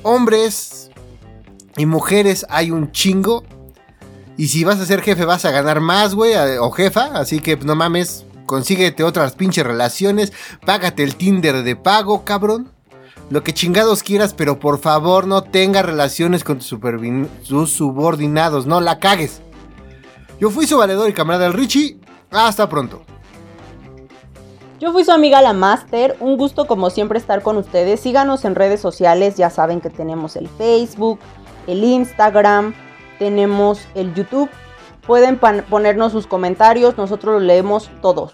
Hombres 0.03 0.91
y 1.77 1.87
mujeres 1.87 2.47
hay 2.49 2.71
un 2.71 2.93
chingo. 2.93 3.45
Y 4.37 4.49
si 4.49 4.65
vas 4.65 4.81
a 4.81 4.87
ser 4.87 5.03
jefe 5.03 5.25
vas 5.25 5.45
a 5.45 5.51
ganar 5.51 5.81
más, 5.81 6.15
güey, 6.15 6.35
o 6.59 6.71
jefa. 6.71 7.11
Así 7.15 7.41
que 7.41 7.57
no 7.57 7.75
mames, 7.75 8.25
consíguete 8.47 9.05
otras 9.05 9.33
pinches 9.33 9.65
relaciones. 9.65 10.33
Págate 10.65 11.03
el 11.03 11.17
Tinder 11.17 11.63
de 11.63 11.77
pago, 11.77 12.25
cabrón 12.25 12.71
lo 13.33 13.43
que 13.43 13.55
chingados 13.55 14.03
quieras, 14.03 14.35
pero 14.35 14.59
por 14.59 14.79
favor 14.79 15.27
no 15.27 15.43
tenga 15.43 15.81
relaciones 15.81 16.45
con 16.45 16.59
tus, 16.59 16.69
subordinados, 17.73 18.67
no 18.67 18.83
la 18.83 18.99
cagues. 18.99 19.41
Yo 20.39 20.51
fui 20.51 20.67
su 20.67 20.77
valedor 20.77 21.09
y 21.09 21.15
camarada 21.15 21.45
del 21.45 21.55
Richie. 21.55 21.99
Hasta 22.31 22.69
pronto. 22.69 23.03
Yo 24.81 24.93
fui 24.93 25.05
su 25.05 25.13
amiga 25.13 25.41
la 25.41 25.55
Master, 25.55 26.17
un 26.21 26.37
gusto 26.37 26.67
como 26.67 26.91
siempre 26.91 27.19
estar 27.19 27.43
con 27.43 27.57
ustedes. 27.57 28.01
Síganos 28.01 28.45
en 28.45 28.55
redes 28.55 28.81
sociales, 28.81 29.37
ya 29.37 29.49
saben 29.49 29.81
que 29.81 29.89
tenemos 29.89 30.37
el 30.37 30.49
Facebook, 30.49 31.19
el 31.67 31.85
Instagram, 31.85 32.75
tenemos 33.19 33.87
el 33.95 34.15
YouTube. 34.15 34.51
Pueden 35.07 35.39
ponernos 35.39 36.13
sus 36.13 36.27
comentarios, 36.27 36.97
nosotros 36.97 37.35
los 37.35 37.43
leemos 37.43 37.91
todos. 38.01 38.33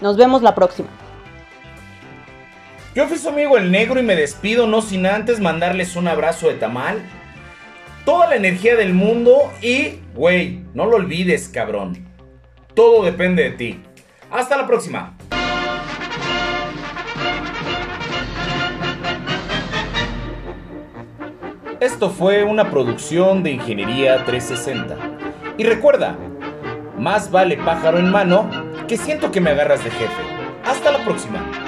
Nos 0.00 0.16
vemos 0.16 0.42
la 0.42 0.54
próxima. 0.54 0.88
Yo 2.94 3.06
fui 3.06 3.18
su 3.18 3.28
amigo 3.28 3.58
el 3.58 3.70
negro 3.70 4.00
y 4.00 4.02
me 4.02 4.16
despido 4.16 4.66
no 4.66 4.80
sin 4.80 5.04
antes 5.04 5.40
mandarles 5.40 5.96
un 5.96 6.08
abrazo 6.08 6.48
de 6.48 6.54
tamal. 6.54 7.02
Toda 8.06 8.28
la 8.28 8.36
energía 8.36 8.76
del 8.76 8.94
mundo 8.94 9.52
y, 9.60 10.00
güey, 10.14 10.64
no 10.72 10.86
lo 10.86 10.96
olvides, 10.96 11.48
cabrón. 11.48 12.06
Todo 12.74 13.04
depende 13.04 13.42
de 13.42 13.50
ti. 13.50 13.82
Hasta 14.30 14.56
la 14.56 14.66
próxima. 14.66 15.15
Esto 21.78 22.08
fue 22.08 22.42
una 22.42 22.70
producción 22.70 23.42
de 23.42 23.50
Ingeniería 23.50 24.24
360. 24.24 24.96
Y 25.58 25.64
recuerda, 25.64 26.16
más 26.98 27.30
vale 27.30 27.58
pájaro 27.58 27.98
en 27.98 28.10
mano 28.10 28.48
que 28.88 28.96
siento 28.96 29.30
que 29.30 29.42
me 29.42 29.50
agarras 29.50 29.84
de 29.84 29.90
jefe. 29.90 30.22
Hasta 30.64 30.90
la 30.90 31.04
próxima. 31.04 31.65